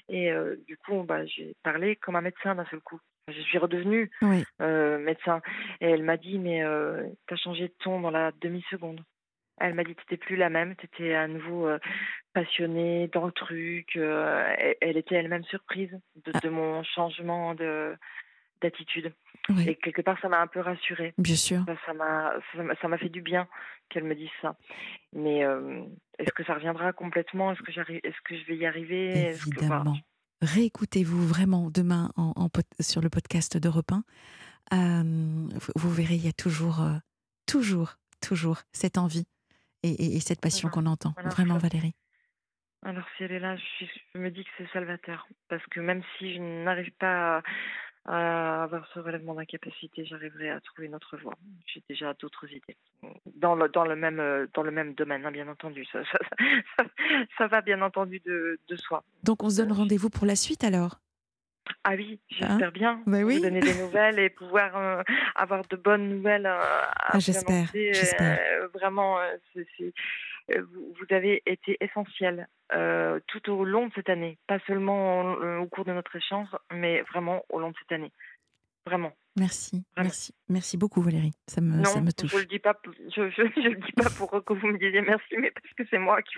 et 0.09 0.31
euh, 0.31 0.57
du 0.67 0.75
coup 0.75 1.03
bah 1.03 1.25
j'ai 1.25 1.55
parlé 1.63 1.95
comme 1.95 2.17
un 2.17 2.21
médecin 2.21 2.55
d'un 2.55 2.65
seul 2.65 2.81
coup. 2.81 2.99
Je 3.27 3.41
suis 3.41 3.57
redevenue 3.57 4.11
médecin 4.59 5.41
et 5.81 5.89
elle 5.89 6.03
m'a 6.03 6.17
dit 6.17 6.38
mais 6.38 6.63
t'as 7.27 7.35
changé 7.35 7.67
de 7.67 7.73
ton 7.79 7.99
dans 7.99 8.11
la 8.11 8.31
demi 8.41 8.63
seconde. 8.69 9.01
Elle 9.57 9.73
m'a 9.73 9.83
dit 9.83 9.95
t'étais 9.95 10.17
plus 10.17 10.35
la 10.35 10.49
même, 10.49 10.75
tu 10.75 10.85
étais 10.85 11.15
à 11.15 11.27
nouveau 11.27 11.67
passionnée 12.33 13.09
dans 13.13 13.25
le 13.25 13.31
truc. 13.31 13.95
elle, 13.95 14.97
était 14.97 15.15
elle-même 15.15 15.43
surprise 15.45 15.91
de, 16.25 16.31
ah. 16.33 16.39
de 16.39 16.49
mon 16.49 16.83
changement 16.83 17.55
de 17.55 17.95
d'attitude. 18.61 19.11
Et 19.67 19.75
quelque 19.75 20.01
part, 20.01 20.19
ça 20.21 20.29
m'a 20.29 20.39
un 20.39 20.47
peu 20.47 20.59
rassurée. 20.59 21.13
Bien 21.17 21.35
sûr. 21.35 21.65
Ça 21.85 21.93
m'a 21.93 22.33
ça 22.81 22.88
m'a 22.88 22.97
fait 22.97 23.09
du 23.09 23.21
bien 23.21 23.47
qu'elle 23.89 24.03
me 24.03 24.15
dise 24.15 24.29
ça. 24.41 24.55
Mais 25.13 25.41
est-ce 26.19 26.31
que 26.31 26.43
ça 26.43 26.53
reviendra 26.53 26.93
complètement? 26.93 27.51
Est-ce 27.51 27.61
que 27.61 27.71
j'arrive 27.71 28.01
Est-ce 28.03 28.21
que 28.23 28.38
je 28.38 28.45
vais 28.45 28.57
y 28.57 28.65
arriver? 28.65 29.29
Évidemment. 29.29 29.95
Réécoutez-vous 30.45 31.27
vraiment 31.27 31.71
demain 31.71 32.12
en, 32.15 32.49
sur 32.79 33.01
le 33.01 33.10
podcast 33.10 33.58
d'Europe 33.58 33.91
1. 34.71 35.03
vous, 35.75 35.91
verrez, 35.91 36.15
il 36.15 36.25
y 36.25 36.29
a 36.29 36.34
toujours, 36.34 36.86
toujours, 37.47 37.95
toujours 38.21 38.62
cette 38.71 38.97
envie 38.97 39.25
et, 39.84 40.19
cette 40.19 40.41
passion 40.41 40.69
qu'on 40.69 40.86
entend. 40.86 41.13
vraiment, 41.25 41.58
Valérie. 41.58 41.95
Alors 42.84 43.05
si 43.17 43.23
elle 43.23 43.31
est 43.31 43.39
là, 43.39 43.55
je, 43.55 43.86
je 44.13 44.19
me 44.19 44.29
dis 44.29 44.43
que 44.43 44.49
c'est 44.58 44.71
salvateur. 44.71 45.27
Parce 45.49 45.65
que 45.71 45.79
même 45.79 46.03
si 46.17 46.36
je 46.36 46.39
n'arrive 46.39 46.91
pas 46.99 47.38
à 47.38 47.43
à 48.05 48.63
avoir 48.63 48.87
ce 48.93 48.99
relèvement 48.99 49.33
d'incapacité, 49.33 50.05
j'arriverai 50.05 50.49
à 50.51 50.59
trouver 50.59 50.87
une 50.87 50.95
autre 50.95 51.17
voie. 51.17 51.33
J'ai 51.65 51.83
déjà 51.89 52.13
d'autres 52.13 52.51
idées 52.51 52.77
dans 53.35 53.55
le, 53.55 53.67
dans 53.69 53.83
le 53.83 53.95
même 53.95 54.47
dans 54.53 54.63
le 54.63 54.71
même 54.71 54.93
domaine, 54.93 55.25
hein, 55.25 55.31
bien 55.31 55.47
entendu. 55.47 55.85
Ça, 55.91 56.01
ça, 57.37 57.47
va 57.47 57.61
bien 57.61 57.81
entendu 57.81 58.21
de, 58.25 58.59
de, 58.67 58.75
soi. 58.75 59.03
Donc 59.23 59.43
on 59.43 59.49
se 59.49 59.61
donne 59.61 59.71
rendez-vous 59.71 60.09
pour 60.09 60.25
la 60.25 60.35
suite 60.35 60.63
alors? 60.63 60.99
Ah 61.83 61.93
oui, 61.95 62.19
j'espère 62.29 62.67
hein? 62.67 62.71
bien. 62.71 63.01
Bah 63.07 63.19
oui. 63.23 63.37
Vous 63.37 63.43
donner 63.43 63.59
des 63.59 63.73
nouvelles 63.75 64.19
et 64.19 64.29
pouvoir 64.29 64.77
euh, 64.77 65.01
avoir 65.35 65.67
de 65.67 65.75
bonnes 65.75 66.09
nouvelles. 66.09 66.45
Euh, 66.45 66.59
ah, 66.61 67.19
j'espère. 67.19 67.71
Euh, 67.75 68.67
vraiment, 68.73 69.17
c'est 69.53 69.67
euh, 69.81 69.91
vous 70.49 71.05
avez 71.15 71.41
été 71.45 71.77
essentiel 71.81 72.47
euh, 72.73 73.19
tout 73.27 73.51
au 73.51 73.63
long 73.63 73.88
de 73.88 73.93
cette 73.93 74.10
année, 74.10 74.38
pas 74.47 74.60
seulement 74.67 75.38
euh, 75.38 75.60
au 75.60 75.67
cours 75.67 75.86
de 75.86 75.93
notre 75.93 76.15
échange, 76.15 76.47
mais 76.71 77.01
vraiment 77.13 77.43
au 77.49 77.60
long 77.60 77.71
de 77.71 77.75
cette 77.79 77.91
année. 77.91 78.12
Vraiment. 78.86 79.13
Merci, 79.38 79.84
merci, 79.97 80.34
merci 80.47 80.77
beaucoup 80.77 81.01
Valérie. 81.01 81.34
Ça 81.47 81.60
me, 81.60 81.84
ça 81.84 81.99
me 81.99 82.12
touche. 82.12 82.31
Je 82.31 82.38
le 82.38 82.45
dis 82.45 82.60
pas, 82.60 82.79
je, 83.15 83.29
je, 83.31 83.41
le 83.41 83.75
dis 83.75 83.91
pas 83.93 84.10
pour 84.12 84.29
que 84.43 84.53
vous 84.53 84.67
me 84.67 84.77
disiez 84.77 85.01
merci, 85.01 85.36
mais 85.38 85.51
parce 85.51 85.73
que 85.73 85.84
c'est 85.89 85.97
moi 85.97 86.21
qui, 86.21 86.36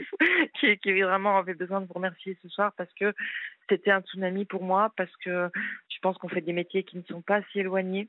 qui, 0.59 0.77
qui 0.77 1.01
vraiment 1.01 1.37
avait 1.37 1.53
besoin 1.53 1.81
de 1.81 1.87
vous 1.87 1.93
remercier 1.93 2.37
ce 2.41 2.47
soir 2.47 2.71
parce 2.77 2.91
que 2.93 3.13
c'était 3.69 3.91
un 3.91 4.01
tsunami 4.01 4.45
pour 4.45 4.63
moi, 4.63 4.93
parce 4.95 5.15
que 5.17 5.49
je 5.89 5.97
pense 6.01 6.17
qu'on 6.17 6.29
fait 6.29 6.41
des 6.41 6.53
métiers 6.53 6.83
qui 6.83 6.97
ne 6.97 7.03
sont 7.03 7.21
pas 7.21 7.41
si 7.51 7.59
éloignés. 7.59 8.07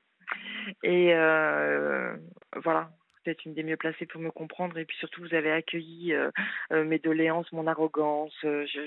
Et 0.82 1.14
euh, 1.14 2.16
voilà, 2.62 2.90
êtes 3.26 3.44
une 3.44 3.54
des 3.54 3.62
mieux 3.62 3.76
placées 3.76 4.06
pour 4.06 4.20
me 4.20 4.30
comprendre. 4.30 4.78
Et 4.78 4.84
puis 4.84 4.96
surtout, 4.98 5.22
vous 5.22 5.34
avez 5.34 5.50
accueilli 5.50 6.14
euh, 6.14 6.30
euh, 6.72 6.84
mes 6.84 6.98
doléances, 6.98 7.50
mon 7.52 7.66
arrogance. 7.66 8.34
Euh, 8.44 8.66
je, 8.66 8.80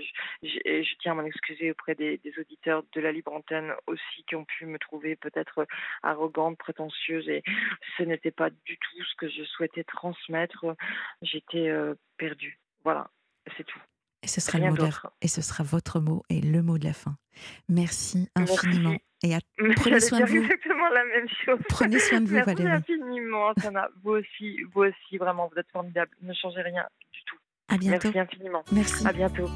je, 0.44 0.96
tiens 1.00 1.14
à 1.14 1.16
m'en 1.16 1.26
excuser 1.26 1.72
auprès 1.72 1.96
des, 1.96 2.20
auditeurs 2.40 2.84
de 2.94 3.02
la 3.02 3.12
libre 3.12 3.34
antenne 3.34 3.74
aussi 3.88 4.24
qui 4.28 4.36
ont 4.36 4.46
pu 4.46 4.66
me 4.66 4.80
trouver 4.80 5.16
peut-être 5.16 5.68
arrogante, 6.04 6.58
prétentieuse. 6.58 7.28
Et 7.30 7.44
ce 7.98 8.04
n'était 8.04 8.32
pas 8.32 8.50
du 8.50 8.78
tout 8.78 9.04
ce 9.04 9.16
que 9.16 9.30
je 9.30 9.44
souhaitais 9.44 9.84
transmettre. 9.84 10.66
J'étais 11.22 11.72
perdue. 12.18 12.60
Voilà, 12.84 13.10
c'est 13.58 13.64
tout. 13.66 13.80
Et 14.24 14.28
ce 14.28 14.40
sera 14.40 14.60
le 14.60 14.72
mot 14.72 14.88
et 15.22 15.28
ce 15.28 15.42
sera 15.42 15.64
votre 15.64 16.00
mot 16.00 16.24
et 16.30 16.42
le 16.42 16.62
mot 16.62 16.78
de 16.78 16.86
la 16.86 16.94
fin. 16.94 17.18
Merci 17.70 18.30
infiniment. 18.36 18.96
Et 19.24 19.36
prenez 19.76 20.00
soin 20.00 20.22
de 20.22 20.26
vous. 20.26 20.38
exactement 20.38 20.90
la 20.90 21.06
même 21.06 21.28
chose. 21.46 21.60
Prenez 21.70 22.00
soin 22.00 22.22
de 22.22 22.28
vous, 22.28 22.34
Merci 22.36 22.54
Valérie. 22.56 22.72
infiniment, 22.72 23.54
Sana. 23.60 23.88
Vous 24.04 24.12
aussi, 24.12 24.62
vous 24.74 24.82
aussi, 24.84 25.18
vraiment, 25.18 25.48
vous 25.48 25.60
êtes 25.60 25.70
formidable. 25.72 26.12
Ne 26.22 26.34
changez 26.34 26.62
rien 26.62 26.86
du 27.14 27.20
tout. 27.26 27.38
À 27.68 27.78
bientôt. 27.78 28.10
Merci 28.14 28.20
infiniment. 28.20 28.64
Merci. 28.72 29.08
À 29.08 29.14
bientôt. 29.14 29.50